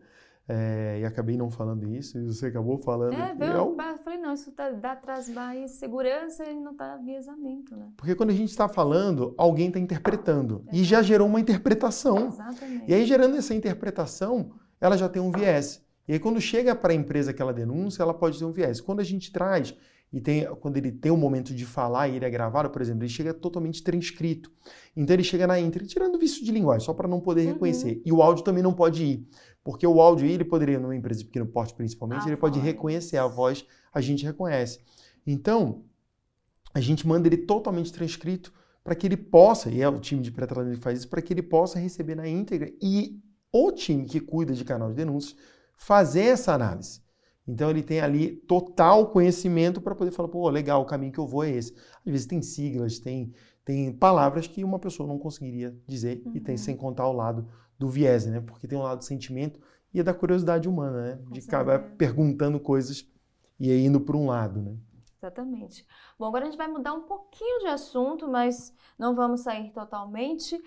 é, 0.48 0.98
e 1.00 1.04
acabei 1.04 1.36
não 1.36 1.50
falando 1.50 1.86
isso, 1.88 2.18
e 2.18 2.26
você 2.26 2.46
acabou 2.46 2.78
falando. 2.78 3.14
É, 3.14 3.34
veio, 3.34 3.52
eu 3.52 3.76
falei, 4.02 4.18
não, 4.18 4.34
isso 4.34 4.50
tá, 4.52 4.70
dá, 4.70 4.96
traz 4.96 5.28
mais 5.28 5.72
segurança 5.72 6.44
e 6.44 6.58
não 6.58 6.72
está 6.72 6.96
viesamento, 6.96 7.76
né? 7.76 7.90
Porque 7.96 8.14
quando 8.14 8.30
a 8.30 8.34
gente 8.34 8.50
está 8.50 8.68
falando, 8.68 9.34
alguém 9.36 9.68
está 9.68 9.78
interpretando. 9.78 10.64
É. 10.68 10.76
E 10.76 10.84
já 10.84 11.02
gerou 11.02 11.28
uma 11.28 11.40
interpretação. 11.40 12.28
Exatamente. 12.28 12.90
E 12.90 12.94
aí, 12.94 13.06
gerando 13.06 13.36
essa 13.36 13.54
interpretação, 13.54 14.52
ela 14.80 14.96
já 14.96 15.08
tem 15.08 15.22
um 15.22 15.30
viés. 15.30 15.84
E 16.08 16.14
aí, 16.14 16.18
quando 16.18 16.40
chega 16.40 16.74
para 16.74 16.92
a 16.92 16.96
empresa 16.96 17.30
aquela 17.30 17.52
denúncia, 17.52 18.02
ela 18.02 18.14
pode 18.14 18.38
ter 18.38 18.44
um 18.44 18.52
viés. 18.52 18.80
Quando 18.80 19.00
a 19.00 19.04
gente 19.04 19.30
traz 19.30 19.74
e 20.12 20.20
tem, 20.20 20.44
quando 20.56 20.76
ele 20.76 20.92
tem 20.92 21.10
o 21.10 21.14
um 21.14 21.18
momento 21.18 21.54
de 21.54 21.64
falar 21.64 22.08
e 22.08 22.16
ele 22.16 22.24
é 22.24 22.30
gravado, 22.30 22.68
por 22.68 22.82
exemplo, 22.82 23.02
ele 23.02 23.08
chega 23.08 23.32
totalmente 23.32 23.82
transcrito. 23.82 24.52
Então 24.94 25.14
ele 25.14 25.24
chega 25.24 25.46
na 25.46 25.58
íntegra, 25.58 25.86
tirando 25.88 26.18
vício 26.18 26.44
de 26.44 26.52
linguagem, 26.52 26.84
só 26.84 26.92
para 26.92 27.08
não 27.08 27.18
poder 27.18 27.46
uhum. 27.46 27.54
reconhecer. 27.54 28.02
E 28.04 28.12
o 28.12 28.20
áudio 28.20 28.44
também 28.44 28.62
não 28.62 28.74
pode 28.74 29.02
ir. 29.02 29.28
Porque 29.64 29.86
o 29.86 30.00
áudio, 30.00 30.26
ele 30.26 30.44
poderia, 30.44 30.78
numa 30.78 30.94
empresa 30.94 31.20
de 31.20 31.26
pequeno 31.26 31.46
porte 31.46 31.72
principalmente, 31.72 32.24
a 32.24 32.26
ele 32.26 32.36
voz. 32.36 32.40
pode 32.40 32.60
reconhecer 32.60 33.16
a 33.16 33.26
voz, 33.26 33.64
a 33.92 34.00
gente 34.00 34.24
reconhece. 34.24 34.80
Então, 35.26 35.84
a 36.74 36.80
gente 36.80 37.06
manda 37.06 37.26
ele 37.26 37.38
totalmente 37.38 37.92
transcrito 37.92 38.52
para 38.84 38.94
que 38.94 39.06
ele 39.06 39.16
possa, 39.16 39.70
e 39.70 39.80
é 39.80 39.88
o 39.88 40.00
time 40.00 40.20
de 40.20 40.30
pré-tratamento 40.30 40.76
que 40.76 40.82
faz 40.82 40.98
isso, 40.98 41.08
para 41.08 41.22
que 41.22 41.32
ele 41.32 41.42
possa 41.42 41.78
receber 41.78 42.16
na 42.16 42.28
íntegra 42.28 42.70
e 42.82 43.20
o 43.52 43.70
time 43.70 44.04
que 44.04 44.20
cuida 44.20 44.52
de 44.52 44.64
canal 44.64 44.88
de 44.88 44.96
denúncias 44.96 45.36
fazer 45.76 46.22
essa 46.22 46.52
análise. 46.52 47.00
Então 47.46 47.70
ele 47.70 47.82
tem 47.82 48.00
ali 48.00 48.36
total 48.36 49.10
conhecimento 49.10 49.80
para 49.80 49.94
poder 49.94 50.12
falar, 50.12 50.28
pô, 50.28 50.48
legal, 50.48 50.80
o 50.80 50.86
caminho 50.86 51.12
que 51.12 51.18
eu 51.18 51.26
vou 51.26 51.44
é 51.44 51.50
esse. 51.50 51.74
Às 51.74 52.12
vezes 52.12 52.26
tem 52.26 52.40
siglas, 52.40 52.98
tem, 52.98 53.32
tem 53.64 53.92
palavras 53.92 54.46
que 54.46 54.62
uma 54.62 54.78
pessoa 54.78 55.08
não 55.08 55.18
conseguiria 55.18 55.76
dizer 55.86 56.22
uhum. 56.24 56.32
e 56.36 56.40
tem 56.40 56.54
uhum. 56.54 56.58
sem 56.58 56.76
contar 56.76 57.08
o 57.08 57.12
lado 57.12 57.48
do 57.78 57.88
viés, 57.88 58.26
né? 58.26 58.40
Porque 58.40 58.68
tem 58.68 58.78
um 58.78 58.82
lado 58.82 58.98
do 58.98 59.04
sentimento 59.04 59.60
e 59.92 59.98
é 59.98 60.02
da 60.02 60.14
curiosidade 60.14 60.68
humana, 60.68 61.02
né? 61.02 61.18
De 61.30 61.40
acabar 61.40 61.80
perguntando 61.96 62.60
coisas 62.60 63.08
e 63.58 63.70
aí 63.70 63.84
indo 63.84 64.00
para 64.00 64.16
um 64.16 64.26
lado, 64.26 64.62
né? 64.62 64.76
Exatamente. 65.18 65.86
Bom, 66.18 66.26
agora 66.26 66.44
a 66.44 66.46
gente 66.46 66.58
vai 66.58 66.68
mudar 66.68 66.94
um 66.94 67.02
pouquinho 67.02 67.60
de 67.60 67.66
assunto, 67.66 68.28
mas 68.28 68.72
não 68.98 69.14
vamos 69.14 69.42
sair 69.42 69.70
totalmente. 69.72 70.60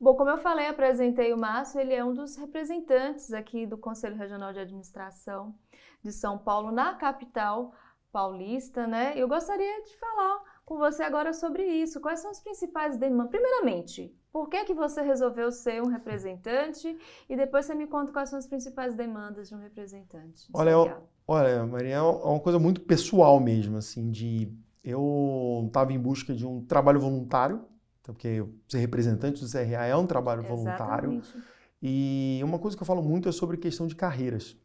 Bom, 0.00 0.16
como 0.16 0.30
eu 0.30 0.38
falei, 0.38 0.66
apresentei 0.66 1.32
o 1.32 1.38
Márcio, 1.38 1.80
ele 1.80 1.92
é 1.92 2.04
um 2.04 2.14
dos 2.14 2.36
representantes 2.36 3.32
aqui 3.32 3.66
do 3.66 3.76
Conselho 3.76 4.16
Regional 4.16 4.52
de 4.52 4.58
Administração 4.58 5.54
de 6.02 6.12
São 6.12 6.38
Paulo, 6.38 6.70
na 6.70 6.94
capital 6.94 7.72
paulista, 8.12 8.86
né? 8.86 9.12
Eu 9.16 9.28
gostaria 9.28 9.82
de 9.84 9.96
falar 9.96 10.42
com 10.64 10.78
você 10.78 11.02
agora 11.02 11.32
sobre 11.32 11.64
isso. 11.64 12.00
Quais 12.00 12.20
são 12.20 12.30
as 12.30 12.40
principais 12.40 12.96
demandas? 12.96 13.30
Primeiramente, 13.30 14.14
por 14.32 14.48
que, 14.48 14.64
que 14.64 14.74
você 14.74 15.02
resolveu 15.02 15.50
ser 15.50 15.82
um 15.82 15.86
representante? 15.86 16.96
E 17.28 17.36
depois 17.36 17.66
você 17.66 17.74
me 17.74 17.86
conta 17.86 18.12
quais 18.12 18.28
são 18.28 18.38
as 18.38 18.46
principais 18.46 18.94
demandas 18.94 19.48
de 19.48 19.54
um 19.54 19.58
representante. 19.58 20.48
Olha, 20.52 20.70
eu, 20.70 21.02
olha, 21.26 21.66
Maria, 21.66 21.96
é 21.96 22.02
uma 22.02 22.40
coisa 22.40 22.58
muito 22.58 22.80
pessoal 22.80 23.40
mesmo, 23.40 23.76
assim, 23.76 24.10
de 24.10 24.52
eu 24.82 25.64
estava 25.66 25.92
em 25.92 25.98
busca 25.98 26.34
de 26.34 26.46
um 26.46 26.64
trabalho 26.64 27.00
voluntário, 27.00 27.64
porque 28.02 28.44
ser 28.68 28.78
representante 28.78 29.44
do 29.44 29.50
CRA 29.50 29.86
é 29.86 29.96
um 29.96 30.06
trabalho 30.06 30.42
voluntário. 30.42 31.12
Exatamente. 31.12 31.60
E 31.82 32.40
uma 32.42 32.58
coisa 32.58 32.76
que 32.76 32.82
eu 32.82 32.86
falo 32.86 33.02
muito 33.02 33.28
é 33.28 33.32
sobre 33.32 33.56
questão 33.56 33.86
de 33.86 33.94
carreiras. 33.94 34.56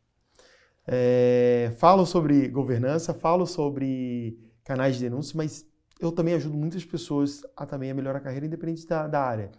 É, 0.87 1.71
falo 1.77 2.05
sobre 2.05 2.47
governança, 2.47 3.13
falo 3.13 3.45
sobre 3.45 4.37
canais 4.63 4.95
de 4.95 5.03
denúncia, 5.03 5.35
mas 5.35 5.65
eu 5.99 6.11
também 6.11 6.33
ajudo 6.33 6.55
muitas 6.55 6.85
pessoas 6.85 7.41
a 7.55 7.65
também 7.65 7.89
a 7.89 7.93
melhorar 7.93 8.19
a 8.19 8.21
carreira, 8.21 8.45
independente 8.45 8.85
da, 8.87 9.07
da 9.07 9.21
área. 9.21 9.51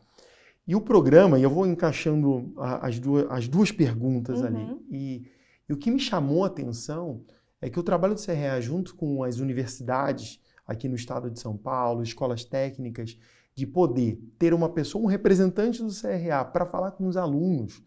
E 0.66 0.74
o 0.74 0.80
programa, 0.80 1.38
e 1.38 1.42
eu 1.42 1.50
vou 1.50 1.66
encaixando 1.66 2.52
as 2.56 2.98
duas, 2.98 3.26
as 3.30 3.48
duas 3.48 3.70
perguntas 3.70 4.40
uhum. 4.40 4.46
ali, 4.46 4.80
e, 4.90 5.30
e, 5.68 5.72
o 5.72 5.76
que 5.76 5.90
me 5.90 6.00
chamou 6.00 6.44
a 6.44 6.48
atenção 6.48 7.24
é 7.60 7.70
que 7.70 7.78
o 7.78 7.82
trabalho 7.82 8.14
do 8.14 8.22
CRA, 8.22 8.60
junto 8.60 8.94
com 8.94 9.22
as 9.22 9.38
universidades 9.38 10.40
aqui 10.66 10.88
no 10.88 10.96
estado 10.96 11.30
de 11.30 11.38
São 11.38 11.56
Paulo, 11.56 12.02
escolas 12.02 12.44
técnicas, 12.44 13.16
de 13.54 13.66
poder 13.66 14.20
ter 14.38 14.52
uma 14.52 14.68
pessoa, 14.68 15.02
um 15.02 15.06
representante 15.06 15.82
do 15.82 15.90
CRA 15.90 16.44
para 16.44 16.66
falar 16.66 16.90
com 16.90 17.06
os 17.06 17.16
alunos. 17.16 17.82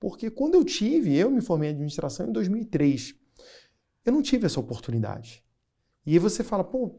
Porque 0.00 0.30
quando 0.30 0.54
eu 0.54 0.64
tive, 0.64 1.14
eu 1.14 1.30
me 1.30 1.42
formei 1.42 1.68
em 1.68 1.72
administração 1.72 2.26
em 2.26 2.32
2003, 2.32 3.14
eu 4.04 4.12
não 4.12 4.22
tive 4.22 4.46
essa 4.46 4.58
oportunidade. 4.58 5.44
E 6.06 6.12
aí 6.12 6.18
você 6.18 6.42
fala, 6.42 6.64
pô, 6.64 6.98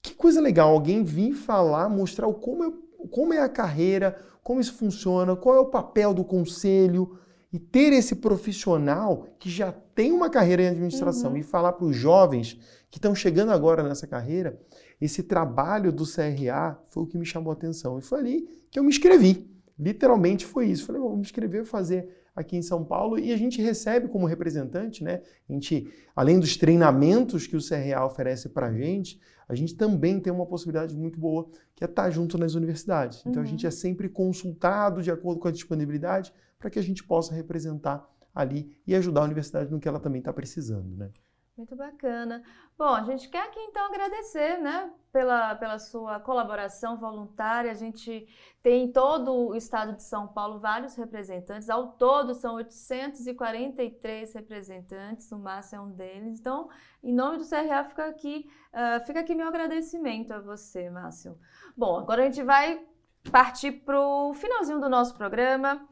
que 0.00 0.14
coisa 0.14 0.40
legal 0.40 0.70
alguém 0.70 1.02
vir 1.02 1.34
falar, 1.34 1.88
mostrar 1.88 2.32
como 2.34 2.64
é, 2.64 2.72
como 3.10 3.34
é 3.34 3.42
a 3.42 3.48
carreira, 3.48 4.16
como 4.42 4.60
isso 4.60 4.74
funciona, 4.74 5.34
qual 5.34 5.56
é 5.56 5.58
o 5.58 5.66
papel 5.66 6.14
do 6.14 6.24
conselho, 6.24 7.18
e 7.52 7.58
ter 7.58 7.92
esse 7.92 8.14
profissional 8.14 9.26
que 9.38 9.50
já 9.50 9.72
tem 9.72 10.12
uma 10.12 10.30
carreira 10.30 10.62
em 10.62 10.68
administração 10.68 11.32
uhum. 11.32 11.38
e 11.38 11.42
falar 11.42 11.72
para 11.72 11.86
os 11.86 11.96
jovens 11.96 12.58
que 12.90 12.98
estão 12.98 13.14
chegando 13.14 13.52
agora 13.52 13.82
nessa 13.82 14.06
carreira, 14.06 14.60
esse 15.00 15.22
trabalho 15.22 15.92
do 15.92 16.04
CRA 16.04 16.78
foi 16.86 17.02
o 17.02 17.06
que 17.06 17.18
me 17.18 17.26
chamou 17.26 17.50
a 17.50 17.54
atenção. 17.54 17.98
E 17.98 18.02
foi 18.02 18.20
ali 18.20 18.48
que 18.70 18.78
eu 18.78 18.82
me 18.82 18.90
inscrevi. 18.90 19.50
Literalmente 19.78 20.44
foi 20.44 20.66
isso. 20.66 20.86
Falei, 20.86 21.00
vou 21.00 21.14
me 21.14 21.22
inscrever, 21.22 21.64
fazer 21.64 22.27
aqui 22.38 22.56
em 22.56 22.62
São 22.62 22.84
Paulo 22.84 23.18
e 23.18 23.32
a 23.32 23.36
gente 23.36 23.60
recebe 23.60 24.06
como 24.06 24.24
representante, 24.24 25.02
né? 25.02 25.22
A 25.48 25.52
gente, 25.52 25.92
além 26.14 26.38
dos 26.38 26.56
treinamentos 26.56 27.48
que 27.48 27.56
o 27.56 27.60
CRA 27.60 28.06
oferece 28.06 28.48
para 28.48 28.68
a 28.68 28.72
gente, 28.72 29.20
a 29.48 29.54
gente 29.56 29.74
também 29.74 30.20
tem 30.20 30.32
uma 30.32 30.46
possibilidade 30.46 30.96
muito 30.96 31.18
boa 31.18 31.50
que 31.74 31.82
é 31.82 31.86
estar 31.86 32.08
junto 32.10 32.38
nas 32.38 32.54
universidades. 32.54 33.20
Então 33.26 33.42
uhum. 33.42 33.48
a 33.48 33.50
gente 33.50 33.66
é 33.66 33.70
sempre 33.72 34.08
consultado 34.08 35.02
de 35.02 35.10
acordo 35.10 35.40
com 35.40 35.48
a 35.48 35.52
disponibilidade 35.52 36.32
para 36.58 36.70
que 36.70 36.78
a 36.78 36.82
gente 36.82 37.02
possa 37.02 37.34
representar 37.34 38.08
ali 38.32 38.70
e 38.86 38.94
ajudar 38.94 39.22
a 39.22 39.24
universidade 39.24 39.70
no 39.70 39.80
que 39.80 39.88
ela 39.88 39.98
também 39.98 40.20
está 40.20 40.32
precisando, 40.32 40.96
né? 40.96 41.10
Muito 41.58 41.74
bacana. 41.74 42.40
Bom, 42.78 42.94
a 42.94 43.02
gente 43.02 43.28
quer 43.28 43.42
aqui 43.48 43.58
então 43.58 43.84
agradecer, 43.86 44.58
né, 44.58 44.92
pela, 45.10 45.56
pela 45.56 45.76
sua 45.80 46.20
colaboração 46.20 46.96
voluntária. 46.96 47.72
A 47.72 47.74
gente 47.74 48.28
tem 48.62 48.84
em 48.84 48.92
todo 48.92 49.34
o 49.34 49.56
estado 49.56 49.96
de 49.96 50.04
São 50.04 50.28
Paulo 50.28 50.60
vários 50.60 50.94
representantes. 50.94 51.68
Ao 51.68 51.94
todo 51.94 52.32
são 52.32 52.54
843 52.54 54.34
representantes, 54.34 55.32
o 55.32 55.38
Márcio 55.40 55.78
é 55.78 55.80
um 55.80 55.90
deles. 55.90 56.38
Então, 56.38 56.68
em 57.02 57.12
nome 57.12 57.38
do 57.38 57.48
CRA, 57.48 57.82
fica 57.82 58.06
aqui, 58.06 58.48
uh, 58.72 59.04
fica 59.04 59.18
aqui 59.18 59.34
meu 59.34 59.48
agradecimento 59.48 60.30
a 60.30 60.38
você, 60.38 60.88
Márcio. 60.88 61.36
Bom, 61.76 61.98
agora 61.98 62.22
a 62.22 62.26
gente 62.26 62.44
vai 62.44 62.86
partir 63.32 63.72
para 63.72 64.00
o 64.00 64.32
finalzinho 64.32 64.78
do 64.78 64.88
nosso 64.88 65.16
programa. 65.16 65.84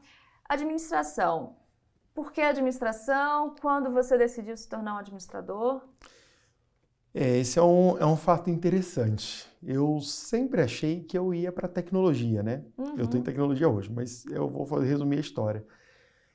Administração. 0.47 1.57
Por 2.17 2.31
que 2.31 2.41
administração? 2.41 3.53
Quando 3.61 3.91
você 3.91 4.17
decidiu 4.17 4.57
se 4.57 4.67
tornar 4.67 4.95
um 4.95 4.97
administrador? 4.97 5.83
É, 7.13 7.37
esse 7.37 7.59
é 7.59 7.61
um, 7.61 7.95
é 7.99 8.05
um 8.07 8.17
fato 8.17 8.49
interessante. 8.49 9.47
Eu 9.61 10.01
sempre 10.01 10.63
achei 10.63 11.03
que 11.03 11.15
eu 11.15 11.31
ia 11.31 11.51
para 11.51 11.67
tecnologia, 11.67 12.41
né? 12.41 12.65
Uhum. 12.75 12.97
Eu 12.97 13.05
estou 13.05 13.19
em 13.19 13.23
tecnologia 13.23 13.69
hoje, 13.69 13.91
mas 13.93 14.25
eu 14.31 14.49
vou 14.49 14.65
fazer, 14.65 14.87
resumir 14.87 15.17
a 15.17 15.19
história. 15.19 15.63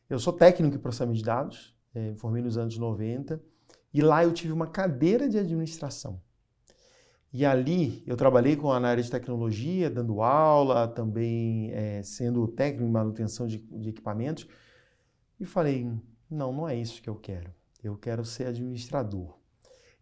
Eu 0.08 0.20
sou 0.20 0.32
técnico 0.32 0.76
em 0.76 0.78
processamento 0.78 1.18
de 1.18 1.24
dados, 1.24 1.76
é, 1.92 2.14
formei 2.14 2.44
nos 2.44 2.56
anos 2.56 2.78
90, 2.78 3.42
e 3.92 4.00
lá 4.00 4.22
eu 4.22 4.32
tive 4.32 4.52
uma 4.52 4.68
cadeira 4.68 5.28
de 5.28 5.36
administração. 5.36 6.22
E 7.32 7.44
ali 7.44 8.04
eu 8.06 8.16
trabalhei 8.16 8.54
com 8.54 8.70
a 8.70 8.78
área 8.80 9.02
de 9.02 9.10
tecnologia, 9.10 9.90
dando 9.90 10.22
aula, 10.22 10.86
também 10.86 11.72
é, 11.72 12.04
sendo 12.04 12.46
técnico 12.46 12.84
em 12.84 12.92
manutenção 12.92 13.48
de, 13.48 13.58
de 13.58 13.88
equipamentos. 13.88 14.46
E 15.42 15.46
falei: 15.46 15.90
não, 16.30 16.52
não 16.52 16.68
é 16.68 16.74
isso 16.74 17.02
que 17.02 17.10
eu 17.10 17.16
quero. 17.16 17.52
Eu 17.82 17.96
quero 17.96 18.24
ser 18.24 18.46
administrador. 18.46 19.36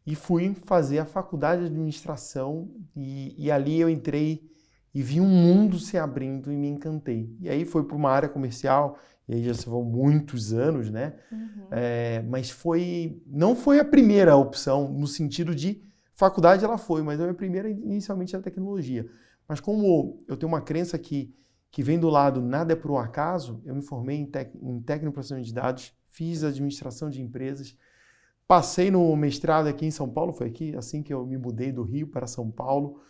E 0.06 0.14
fui 0.14 0.54
fazer 0.64 0.98
a 0.98 1.04
faculdade 1.04 1.62
de 1.62 1.66
administração 1.68 2.70
e, 2.96 3.34
e 3.36 3.50
ali 3.50 3.80
eu 3.80 3.88
entrei 3.88 4.48
e 4.94 5.02
vi 5.02 5.20
um 5.20 5.28
mundo 5.28 5.78
se 5.78 5.96
abrindo 5.98 6.52
e 6.52 6.56
me 6.56 6.68
encantei. 6.68 7.36
E 7.40 7.48
aí 7.48 7.64
foi 7.64 7.84
para 7.84 7.96
uma 7.96 8.10
área 8.10 8.28
comercial, 8.28 8.98
e 9.28 9.34
aí 9.34 9.42
já 9.42 9.54
se 9.54 9.68
vão 9.68 9.84
muitos 9.84 10.52
anos, 10.52 10.90
né? 10.90 11.14
Uhum. 11.30 11.66
É, 11.70 12.22
mas 12.22 12.50
foi, 12.50 13.22
não 13.26 13.54
foi 13.54 13.78
a 13.78 13.84
primeira 13.84 14.36
opção 14.36 14.92
no 14.92 15.06
sentido 15.06 15.54
de 15.54 15.82
Faculdade 16.20 16.62
ela 16.62 16.76
foi, 16.76 17.00
mas 17.00 17.18
a 17.18 17.22
minha 17.22 17.34
primeira 17.34 17.70
inicialmente 17.70 18.34
era 18.34 18.44
tecnologia. 18.44 19.08
Mas 19.48 19.58
como 19.58 20.22
eu 20.28 20.36
tenho 20.36 20.52
uma 20.52 20.60
crença 20.60 20.98
que, 20.98 21.34
que 21.70 21.82
vem 21.82 21.98
do 21.98 22.08
lado 22.08 22.40
nada 22.40 22.72
é 22.72 22.76
por 22.76 22.90
um 22.90 22.98
acaso, 22.98 23.62
eu 23.64 23.74
me 23.74 23.82
formei 23.82 24.16
em, 24.16 24.26
tec, 24.26 24.54
em 24.60 24.80
técnico 24.80 25.12
processamento 25.12 25.46
de 25.46 25.54
dados, 25.54 25.94
fiz 26.08 26.42
administração 26.42 27.08
de 27.08 27.22
empresas, 27.22 27.76
passei 28.46 28.90
no 28.90 29.14
mestrado 29.14 29.68
aqui 29.68 29.86
em 29.86 29.90
São 29.90 30.08
Paulo, 30.08 30.32
foi 30.32 30.48
aqui 30.48 30.74
assim 30.76 31.02
que 31.02 31.14
eu 31.14 31.24
me 31.24 31.38
mudei 31.38 31.70
do 31.70 31.82
Rio 31.82 32.08
para 32.08 32.26
São 32.26 32.50
Paulo. 32.50 33.00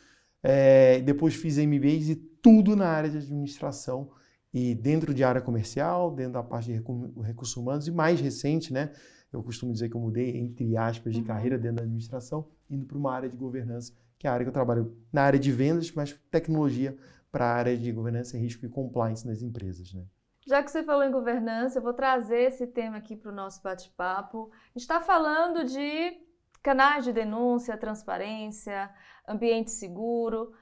É, 0.43 1.01
depois 1.01 1.35
fiz 1.35 1.57
MBAs 1.57 2.09
e 2.09 2.17
tudo 2.17 2.77
na 2.77 2.87
área 2.87 3.09
de 3.09 3.19
administração 3.19 4.11
e 4.53 4.75
dentro 4.75 5.15
de 5.15 5.23
área 5.23 5.41
comercial, 5.41 6.15
dentro 6.15 6.35
da 6.35 6.43
parte 6.43 6.67
de 6.67 6.83
recursos 7.23 7.57
humanos 7.57 7.87
e 7.87 7.91
mais 7.91 8.21
recente, 8.21 8.73
né? 8.73 8.93
Eu 9.33 9.43
costumo 9.43 9.73
dizer 9.73 9.89
que 9.89 9.97
eu 9.97 10.01
mudei, 10.01 10.37
entre 10.37 10.77
aspas, 10.77 11.15
de 11.15 11.21
uhum. 11.21 11.27
carreira 11.27 11.57
dentro 11.57 11.77
da 11.77 11.83
administração, 11.83 12.49
indo 12.69 12.85
para 12.85 12.99
uma 12.99 13.13
área 13.13 13.29
de 13.29 13.37
governança, 13.37 13.93
que 14.19 14.27
é 14.27 14.31
a 14.31 14.33
área 14.33 14.45
que 14.45 14.49
eu 14.49 14.53
trabalho 14.53 14.97
na 15.13 15.23
área 15.23 15.39
de 15.39 15.53
vendas, 15.53 15.93
mas 15.93 16.19
tecnologia 16.31 16.97
para 17.31 17.47
a 17.47 17.55
área 17.55 17.77
de 17.77 17.93
governança, 17.93 18.37
risco 18.37 18.67
e 18.67 18.69
compliance 18.69 19.27
nas 19.27 19.43
empresas. 19.43 19.93
Né? 19.93 20.05
Já 20.47 20.63
que 20.63 20.71
você 20.71 20.83
falou 20.83 21.05
em 21.05 21.13
governança, 21.13 21.79
eu 21.79 21.83
vou 21.83 21.93
trazer 21.93 22.49
esse 22.49 22.67
tema 22.67 22.97
aqui 22.97 23.17
para 23.17 23.31
o 23.31 23.35
nosso 23.35 23.63
bate-papo. 23.63 24.51
A 24.53 24.67
gente 24.69 24.83
está 24.83 25.01
falando 25.01 25.65
de 25.65 26.19
canais 26.63 27.05
de 27.05 27.13
denúncia, 27.13 27.77
transparência, 27.77 28.91
ambiente 29.27 29.71
seguro, 29.71 30.53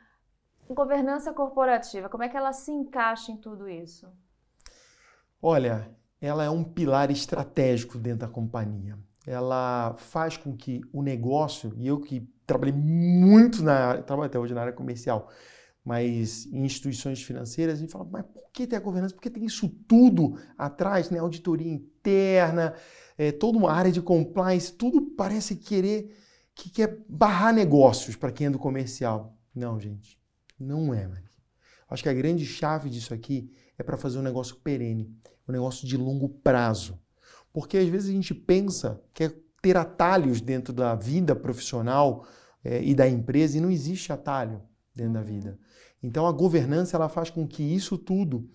governança 0.69 1.33
corporativa. 1.33 2.09
Como 2.09 2.23
é 2.23 2.29
que 2.29 2.37
ela 2.37 2.53
se 2.53 2.71
encaixa 2.71 3.33
em 3.33 3.37
tudo 3.37 3.69
isso? 3.69 4.07
Olha, 5.41 5.91
ela 6.21 6.45
é 6.45 6.51
um 6.51 6.65
pilar 6.65 7.11
estratégico 7.11 7.97
dentro 7.97 8.21
da 8.21 8.29
companhia. 8.29 8.99
Ela 9.27 9.95
faz 9.97 10.37
com 10.37 10.57
que 10.57 10.81
o 10.93 11.03
negócio, 11.03 11.73
e 11.77 11.87
eu 11.87 12.01
que 12.01 12.29
trabalhei 12.47 12.75
muito 12.75 13.63
na 13.63 14.03
trabalho 14.03 14.27
até 14.27 14.39
hoje 14.39 14.55
na 14.55 14.63
área 14.63 14.73
comercial, 14.73 15.29
mas 15.89 16.45
em 16.53 16.67
instituições 16.67 17.23
financeiras, 17.23 17.79
a 17.79 17.81
gente 17.81 17.91
fala, 17.91 18.07
mas 18.13 18.27
por 18.27 18.51
que 18.53 18.67
tem 18.67 18.77
a 18.77 18.83
governança? 18.83 19.15
Porque 19.15 19.31
tem 19.31 19.47
isso 19.47 19.67
tudo 19.89 20.39
atrás, 20.59 21.09
né? 21.09 21.19
Auditoria 21.19 21.73
interna, 21.73 22.75
é, 23.17 23.33
toda 23.33 23.57
uma 23.57 23.73
área 23.73 23.91
de 23.91 24.03
compliance, 24.03 24.71
tudo 24.71 25.01
parece 25.17 25.57
querer 25.57 26.15
que 26.55 26.69
quer 26.69 27.03
barrar 27.09 27.55
negócios 27.55 28.17
para 28.17 28.31
quem 28.31 28.49
é 28.49 28.51
do 28.51 28.59
comercial. 28.59 29.35
Não, 29.55 29.81
gente, 29.81 30.21
não 30.61 30.93
é, 30.93 31.07
mano. 31.07 31.27
Acho 31.89 32.03
que 32.03 32.11
a 32.11 32.15
grande 32.15 32.45
chave 32.45 32.91
disso 32.91 33.15
aqui 33.15 33.51
é 33.79 33.83
para 33.83 33.97
fazer 33.97 34.19
um 34.19 34.23
negócio 34.23 34.57
perene 34.57 35.11
um 35.49 35.53
negócio 35.53 35.89
de 35.89 35.97
longo 35.97 36.29
prazo. 36.29 37.01
Porque 37.51 37.79
às 37.79 37.89
vezes 37.89 38.11
a 38.11 38.13
gente 38.13 38.35
pensa 38.35 39.03
que 39.15 39.25
é 39.25 39.33
ter 39.63 39.75
atalhos 39.75 40.43
dentro 40.43 40.71
da 40.71 40.95
vida 40.95 41.35
profissional 41.35 42.27
é, 42.63 42.83
e 42.83 42.95
da 42.95 43.09
empresa 43.09 43.57
e 43.57 43.61
não 43.61 43.71
existe 43.71 44.13
atalho 44.13 44.61
dentro 44.95 45.15
da 45.15 45.23
vida. 45.23 45.59
Então 46.03 46.27
a 46.27 46.33
governança 46.33 46.97
ela 46.97 47.09
faz 47.09 47.31
com 47.31 47.47
que 47.47 47.63
isso 47.63 47.99
tudo 47.99 48.49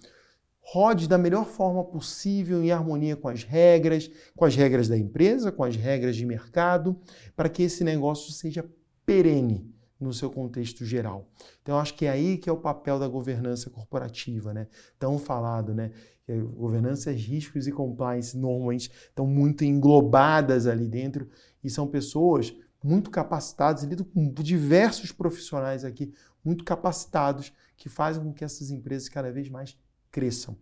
rode 0.64 1.08
da 1.10 1.18
melhor 1.18 1.46
forma 1.46 1.84
possível 1.84 2.64
em 2.64 2.72
harmonia 2.72 3.18
com 3.18 3.28
as 3.28 3.44
regras, 3.44 4.10
com 4.36 4.46
as 4.46 4.56
regras 4.56 4.88
da 4.88 4.98
empresa, 4.98 5.52
com 5.52 5.64
as 5.64 5.76
regras 5.76 6.16
de 6.16 6.26
mercado, 6.26 6.98
para 7.36 7.50
que 7.50 7.64
esse 7.64 7.84
negócio 7.84 8.32
seja 8.32 8.66
perene 9.06 9.70
no 10.00 10.14
seu 10.14 10.30
contexto 10.30 10.86
geral. 10.86 11.28
Então, 11.62 11.80
acho 11.80 11.94
que 11.96 12.06
é 12.06 12.10
aí 12.10 12.38
que 12.38 12.50
é 12.50 12.54
o 12.54 12.58
papel 12.58 13.00
da 13.00 13.08
governança 13.08 13.70
corporativa, 13.70 14.54
né? 14.54 14.68
Tão 15.00 15.18
falado, 15.18 15.74
né? 15.74 15.92
Que 16.26 16.40
governança, 16.40 17.12
riscos 17.12 17.68
e 17.68 17.72
compliance 17.72 18.38
normalmente 18.38 18.92
estão 19.10 19.28
muito 19.28 19.66
englobadas 19.66 20.68
ali 20.68 20.88
dentro 20.88 21.28
e 21.64 21.70
são 21.70 21.88
pessoas 21.88 22.54
muito 22.84 23.10
capacitados, 23.10 23.84
lido 23.84 24.04
com 24.04 24.30
diversos 24.34 25.12
profissionais 25.12 25.86
aqui, 25.86 26.14
muito 26.44 26.64
capacitados, 26.64 27.54
que 27.78 27.90
fazem 27.90 28.24
com 28.24 28.34
que 28.34 28.44
essas 28.44 28.72
empresas 28.72 29.10
cada 29.10 29.32
vez 29.32 29.50
mais 29.50 29.78
cresçam. 30.12 30.58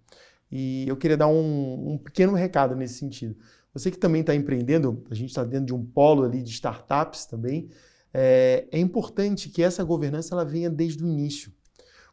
E 0.51 0.85
eu 0.87 0.97
queria 0.97 1.17
dar 1.17 1.27
um, 1.27 1.93
um 1.93 1.97
pequeno 1.97 2.33
recado 2.33 2.75
nesse 2.75 2.95
sentido. 2.95 3.35
Você 3.73 3.89
que 3.89 3.97
também 3.97 4.21
está 4.21 4.35
empreendendo, 4.35 5.03
a 5.09 5.15
gente 5.15 5.29
está 5.29 5.43
dentro 5.43 5.67
de 5.67 5.73
um 5.73 5.85
polo 5.85 6.23
ali 6.23 6.43
de 6.43 6.51
startups 6.51 7.25
também, 7.25 7.69
é, 8.13 8.67
é, 8.69 8.77
importante 8.77 9.49
que 9.49 9.63
essa 9.63 9.83
governança 9.83 10.35
ela 10.35 10.43
venha 10.43 10.69
desde 10.69 11.03
o 11.03 11.07
início. 11.07 11.53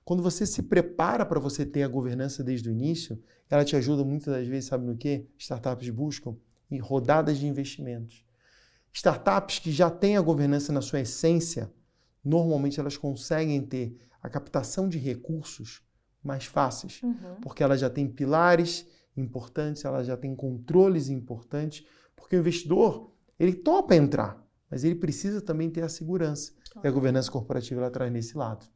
Quando 0.05 0.23
você 0.23 0.47
se 0.47 0.63
prepara 0.63 1.27
para 1.27 1.41
você 1.41 1.67
ter 1.67 1.83
a 1.83 1.89
governança 1.89 2.45
desde 2.45 2.69
o 2.69 2.73
início, 2.73 3.21
ela 3.51 3.65
te 3.65 3.75
ajuda 3.75 4.05
muitas 4.05 4.33
das 4.33 4.47
vezes, 4.47 4.67
sabe 4.67 4.87
no 4.87 4.97
que? 4.97 5.27
Startups 5.37 5.91
buscam 5.91 6.37
em 6.71 6.79
rodadas 6.79 7.39
de 7.39 7.47
investimentos. 7.47 8.25
Startups 8.93 9.59
que 9.59 9.73
já 9.73 9.91
têm 9.91 10.17
a 10.17 10.21
governança 10.21 10.73
na 10.73 10.81
sua 10.81 11.01
essência, 11.01 11.71
normalmente 12.29 12.79
elas 12.79 12.97
conseguem 12.97 13.61
ter 13.64 13.97
a 14.23 14.29
captação 14.29 14.88
de 14.88 14.99
recursos 14.99 15.83
mais 16.23 16.45
fáceis, 16.45 17.03
uhum. 17.03 17.37
porque 17.41 17.62
elas 17.62 17.81
já 17.81 17.88
têm 17.88 18.09
pilares 18.09 18.87
importantes, 19.17 19.85
elas 19.85 20.07
já 20.07 20.17
têm 20.17 20.35
controles 20.35 21.09
importantes, 21.09 21.87
porque 22.14 22.37
o 22.37 22.41
investidor, 22.41 23.12
ele 23.38 23.55
topa 23.55 23.95
entrar, 23.95 24.45
mas 24.71 24.85
ele 24.85 24.95
precisa 24.95 25.41
também 25.41 25.71
ter 25.71 25.83
a 25.83 25.88
segurança. 25.88 26.53
E 26.85 26.87
a 26.87 26.91
governança 26.91 27.31
corporativa 27.31 27.81
ela 27.81 27.91
traz 27.91 28.12
nesse 28.12 28.37
lado. 28.37 28.67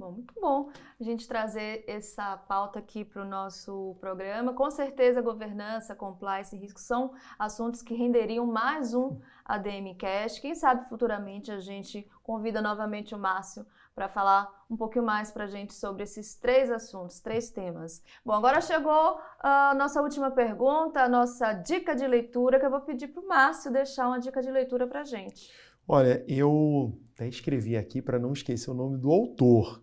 Bom, 0.00 0.12
muito 0.12 0.32
bom 0.40 0.70
a 0.98 1.04
gente 1.04 1.28
trazer 1.28 1.84
essa 1.86 2.34
pauta 2.34 2.78
aqui 2.78 3.04
para 3.04 3.20
o 3.20 3.28
nosso 3.28 3.94
programa. 4.00 4.54
Com 4.54 4.70
certeza, 4.70 5.20
governança, 5.20 5.94
compliance 5.94 6.56
e 6.56 6.58
risco 6.58 6.80
são 6.80 7.12
assuntos 7.38 7.82
que 7.82 7.92
renderiam 7.92 8.46
mais 8.46 8.94
um 8.94 9.20
ADM 9.44 9.94
Cash. 9.98 10.38
Quem 10.38 10.54
sabe 10.54 10.88
futuramente 10.88 11.52
a 11.52 11.60
gente 11.60 12.10
convida 12.22 12.62
novamente 12.62 13.14
o 13.14 13.18
Márcio 13.18 13.66
para 13.94 14.08
falar 14.08 14.64
um 14.70 14.76
pouquinho 14.76 15.04
mais 15.04 15.30
para 15.30 15.44
a 15.44 15.48
gente 15.48 15.74
sobre 15.74 16.04
esses 16.04 16.34
três 16.34 16.70
assuntos, 16.70 17.20
três 17.20 17.50
temas. 17.50 18.02
Bom, 18.24 18.32
agora 18.32 18.62
chegou 18.62 19.20
a 19.38 19.74
nossa 19.74 20.00
última 20.00 20.30
pergunta, 20.30 21.02
a 21.02 21.10
nossa 21.10 21.52
dica 21.52 21.94
de 21.94 22.06
leitura, 22.06 22.58
que 22.58 22.64
eu 22.64 22.70
vou 22.70 22.80
pedir 22.80 23.08
para 23.08 23.22
o 23.22 23.28
Márcio 23.28 23.70
deixar 23.70 24.08
uma 24.08 24.18
dica 24.18 24.40
de 24.40 24.50
leitura 24.50 24.86
para 24.86 25.02
a 25.02 25.04
gente. 25.04 25.52
Olha, 25.86 26.24
eu 26.26 26.98
até 27.12 27.28
escrevi 27.28 27.76
aqui 27.76 28.00
para 28.00 28.18
não 28.18 28.32
esquecer 28.32 28.70
o 28.70 28.74
nome 28.74 28.96
do 28.96 29.10
autor. 29.10 29.82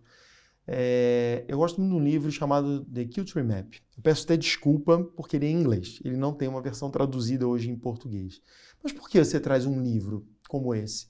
É, 0.70 1.46
eu 1.48 1.56
gosto 1.56 1.80
muito 1.80 1.94
de 1.94 1.98
um 1.98 2.04
livro 2.04 2.30
chamado 2.30 2.84
The 2.84 3.06
Culture 3.06 3.42
Map. 3.42 3.72
Eu 3.96 4.02
peço 4.02 4.24
até 4.24 4.36
desculpa 4.36 5.02
porque 5.16 5.36
ele 5.36 5.46
é 5.46 5.50
em 5.50 5.58
inglês. 5.58 5.98
Ele 6.04 6.16
não 6.16 6.34
tem 6.34 6.46
uma 6.46 6.60
versão 6.60 6.90
traduzida 6.90 7.48
hoje 7.48 7.70
em 7.70 7.76
português. 7.76 8.42
Mas 8.82 8.92
por 8.92 9.08
que 9.08 9.18
você 9.18 9.40
traz 9.40 9.64
um 9.64 9.80
livro 9.80 10.26
como 10.46 10.74
esse? 10.74 11.06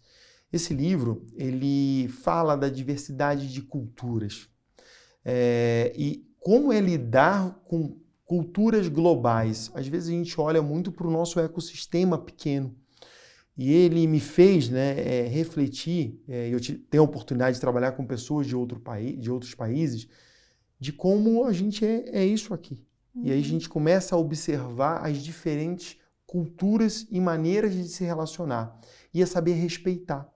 Esse 0.52 0.72
livro 0.72 1.26
ele 1.34 2.06
fala 2.06 2.56
da 2.56 2.68
diversidade 2.68 3.52
de 3.52 3.60
culturas 3.60 4.48
é, 5.24 5.92
e 5.96 6.24
como 6.38 6.72
é 6.72 6.80
lidar 6.80 7.60
com 7.64 7.98
culturas 8.24 8.86
globais. 8.86 9.72
Às 9.74 9.88
vezes 9.88 10.08
a 10.08 10.12
gente 10.12 10.40
olha 10.40 10.62
muito 10.62 10.92
para 10.92 11.06
o 11.06 11.10
nosso 11.10 11.40
ecossistema 11.40 12.16
pequeno 12.16 12.74
e 13.58 13.72
ele 13.72 14.06
me 14.06 14.20
fez 14.20 14.68
né, 14.68 15.00
é, 15.00 15.26
refletir, 15.26 16.22
é, 16.28 16.48
eu 16.48 16.60
tenho 16.88 17.02
a 17.02 17.04
oportunidade 17.04 17.56
de 17.56 17.60
trabalhar 17.60 17.90
com 17.90 18.06
pessoas 18.06 18.46
de, 18.46 18.54
outro 18.54 18.78
país, 18.78 19.20
de 19.20 19.28
outros 19.32 19.52
países, 19.52 20.06
de 20.78 20.92
como 20.92 21.44
a 21.44 21.52
gente 21.52 21.84
é, 21.84 22.08
é 22.20 22.24
isso 22.24 22.54
aqui. 22.54 22.80
Uhum. 23.12 23.24
E 23.24 23.32
aí 23.32 23.38
a 23.38 23.42
uhum. 23.42 23.42
gente 23.42 23.68
começa 23.68 24.14
a 24.14 24.18
observar 24.18 25.04
as 25.04 25.18
diferentes 25.18 25.98
culturas 26.24 27.04
e 27.10 27.20
maneiras 27.20 27.74
de 27.74 27.88
se 27.88 28.04
relacionar 28.04 28.78
e 29.12 29.20
a 29.24 29.26
saber 29.26 29.54
respeitar. 29.54 30.32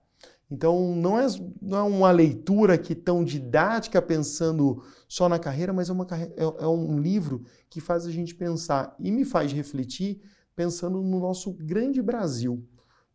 Então 0.51 0.93
não 0.93 1.17
é, 1.17 1.25
não 1.61 1.77
é 1.77 1.83
uma 1.83 2.11
leitura 2.11 2.77
que 2.77 2.93
tão 2.93 3.23
didática 3.23 4.01
pensando 4.01 4.83
só 5.07 5.29
na 5.29 5.39
carreira, 5.39 5.71
mas 5.71 5.89
é, 5.89 5.93
uma, 5.93 6.05
é, 6.11 6.63
é 6.63 6.67
um 6.67 6.99
livro 6.99 7.45
que 7.69 7.79
faz 7.79 8.05
a 8.05 8.11
gente 8.11 8.35
pensar 8.35 8.93
e 8.99 9.09
me 9.09 9.23
faz 9.23 9.53
refletir 9.53 10.21
pensando 10.53 11.01
no 11.01 11.21
nosso 11.21 11.53
grande 11.53 12.01
Brasil 12.01 12.67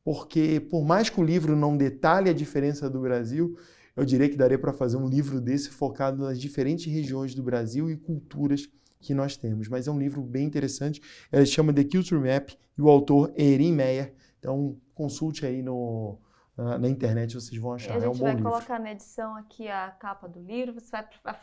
porque 0.04 0.61
por 0.61 0.84
mais 0.84 1.11
que 1.11 1.20
o 1.20 1.24
livro 1.24 1.54
não 1.56 1.76
detalhe 1.76 2.30
a 2.30 2.32
diferença 2.32 2.88
do 2.88 3.00
Brasil, 3.00 3.56
eu 3.96 4.04
diria 4.04 4.28
que 4.28 4.37
daria 4.37 4.58
para 4.58 4.72
fazer 4.72 4.96
um 4.96 5.08
livro 5.08 5.40
desse 5.40 5.70
focado 5.70 6.22
nas 6.22 6.40
diferentes 6.40 6.92
regiões 6.92 7.34
do 7.34 7.42
Brasil 7.42 7.90
e 7.90 7.96
culturas 7.96 8.68
que 9.00 9.12
nós 9.12 9.37
temos. 9.37 9.68
Mas 9.68 9.88
é 9.88 9.90
um 9.90 9.98
livro 9.98 10.22
bem 10.22 10.46
interessante, 10.46 11.00
ele 11.32 11.46
chama 11.46 11.72
The 11.72 11.84
Culture 11.84 12.20
Map 12.20 12.50
e 12.50 12.82
o 12.82 12.88
autor 12.88 13.32
é 13.37 13.42
Erin 13.42 13.72
Meyer. 13.72 14.14
Então 14.38 14.76
consulte 14.94 15.44
aí 15.44 15.62
no, 15.62 16.18
na, 16.56 16.78
na 16.78 16.88
internet, 16.88 17.34
vocês 17.34 17.61
vão 17.61 17.72
achar. 17.72 17.92
A 17.92 18.00
gente 18.00 18.04
é 18.04 18.08
um 18.08 18.14
vai 18.14 18.34
livro. 18.34 18.50
colocar 18.50 18.78
na 18.78 18.92
edição 18.92 19.37
aqui 19.37 19.68
a 19.68 19.90
capa 19.90 20.28
do 20.28 20.40
livro, 20.40 20.74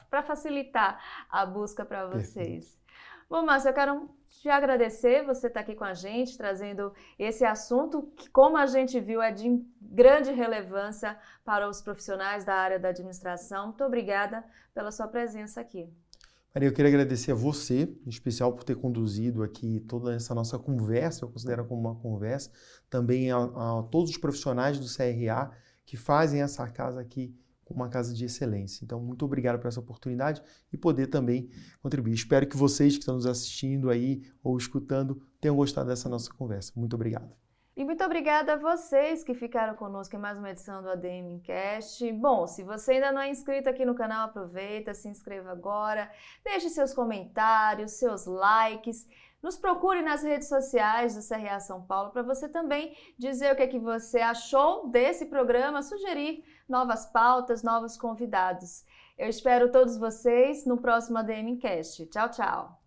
para 0.09 0.23
facilitar 0.23 0.99
a 1.29 1.45
busca 1.45 1.85
para 1.85 2.07
vocês. 2.07 2.33
Perfeito. 2.35 2.85
Bom, 3.27 3.43
Márcio, 3.43 3.69
eu 3.69 3.73
quero 3.73 4.09
te 4.29 4.49
agradecer 4.49 5.25
você 5.25 5.47
estar 5.47 5.59
tá 5.59 5.65
aqui 5.65 5.75
com 5.75 5.83
a 5.83 5.95
gente, 5.95 6.37
trazendo 6.37 6.93
esse 7.17 7.43
assunto 7.43 8.03
que, 8.15 8.29
como 8.29 8.55
a 8.55 8.67
gente 8.67 8.99
viu, 8.99 9.19
é 9.19 9.31
de 9.31 9.65
grande 9.81 10.31
relevância 10.31 11.17
para 11.43 11.67
os 11.67 11.81
profissionais 11.81 12.45
da 12.45 12.53
área 12.53 12.79
da 12.79 12.89
administração. 12.89 13.67
Muito 13.67 13.83
obrigada 13.83 14.43
pela 14.75 14.91
sua 14.91 15.07
presença 15.07 15.59
aqui. 15.59 15.89
Maria, 16.53 16.69
eu 16.69 16.73
queria 16.73 16.89
agradecer 16.89 17.31
a 17.31 17.35
você, 17.35 17.91
em 18.05 18.09
especial 18.09 18.53
por 18.53 18.63
ter 18.63 18.75
conduzido 18.75 19.41
aqui 19.41 19.79
toda 19.81 20.13
essa 20.13 20.35
nossa 20.35 20.59
conversa, 20.59 21.25
eu 21.25 21.29
considero 21.29 21.65
como 21.65 21.81
uma 21.81 21.95
conversa, 21.95 22.51
também 22.89 23.31
a, 23.31 23.37
a 23.37 23.83
todos 23.91 24.11
os 24.11 24.17
profissionais 24.17 24.79
do 24.79 24.85
CRA 24.85 25.51
que 25.83 25.97
fazem 25.97 26.41
essa 26.41 26.65
casa 26.69 27.01
aqui 27.01 27.35
uma 27.73 27.89
casa 27.89 28.13
de 28.13 28.25
excelência. 28.25 28.83
Então, 28.83 28.99
muito 28.99 29.25
obrigado 29.25 29.59
por 29.59 29.67
essa 29.67 29.79
oportunidade 29.79 30.41
e 30.71 30.77
poder 30.77 31.07
também 31.07 31.49
contribuir. 31.81 32.13
Espero 32.13 32.47
que 32.47 32.57
vocês 32.57 32.93
que 32.93 32.99
estão 32.99 33.15
nos 33.15 33.25
assistindo 33.25 33.89
aí 33.89 34.21
ou 34.43 34.57
escutando 34.57 35.21
tenham 35.41 35.55
gostado 35.55 35.89
dessa 35.89 36.07
nossa 36.09 36.31
conversa. 36.33 36.71
Muito 36.75 36.95
obrigado. 36.95 37.33
E 37.77 37.83
muito 37.83 38.01
obrigada 38.05 38.53
a 38.53 38.55
vocês 38.55 39.21
que 39.21 39.33
ficaram 39.33 39.75
conosco 39.75 40.15
em 40.15 40.19
mais 40.19 40.37
uma 40.37 40.49
edição 40.49 40.81
do 40.81 40.89
ADM 40.89 41.41
Cast. 41.43 42.09
Bom, 42.13 42.47
se 42.47 42.63
você 42.63 42.93
ainda 42.93 43.11
não 43.11 43.19
é 43.19 43.29
inscrito 43.29 43.67
aqui 43.67 43.83
no 43.83 43.93
canal, 43.93 44.29
aproveita, 44.29 44.93
se 44.93 45.09
inscreva 45.09 45.51
agora, 45.51 46.09
deixe 46.41 46.69
seus 46.69 46.93
comentários, 46.93 47.91
seus 47.91 48.25
likes. 48.25 49.05
Nos 49.43 49.57
procure 49.57 50.01
nas 50.01 50.23
redes 50.23 50.47
sociais 50.47 51.15
do 51.15 51.27
CRA 51.27 51.59
São 51.59 51.81
Paulo 51.81 52.11
para 52.11 52.23
você 52.23 52.47
também 52.47 52.95
dizer 53.17 53.51
o 53.51 53.55
que 53.57 53.63
é 53.63 53.67
que 53.67 53.77
você 53.77 54.19
achou 54.19 54.87
desse 54.87 55.25
programa, 55.25 55.83
sugerir 55.83 56.45
novas 56.67 57.05
pautas, 57.05 57.63
novos 57.63 57.97
convidados. 57.97 58.83
Eu 59.17 59.29
espero 59.29 59.71
todos 59.71 59.97
vocês 59.97 60.65
no 60.65 60.77
próximo 60.77 61.17
ADM 61.17 61.57
Cast. 61.59 62.05
Tchau, 62.07 62.29
tchau. 62.29 62.81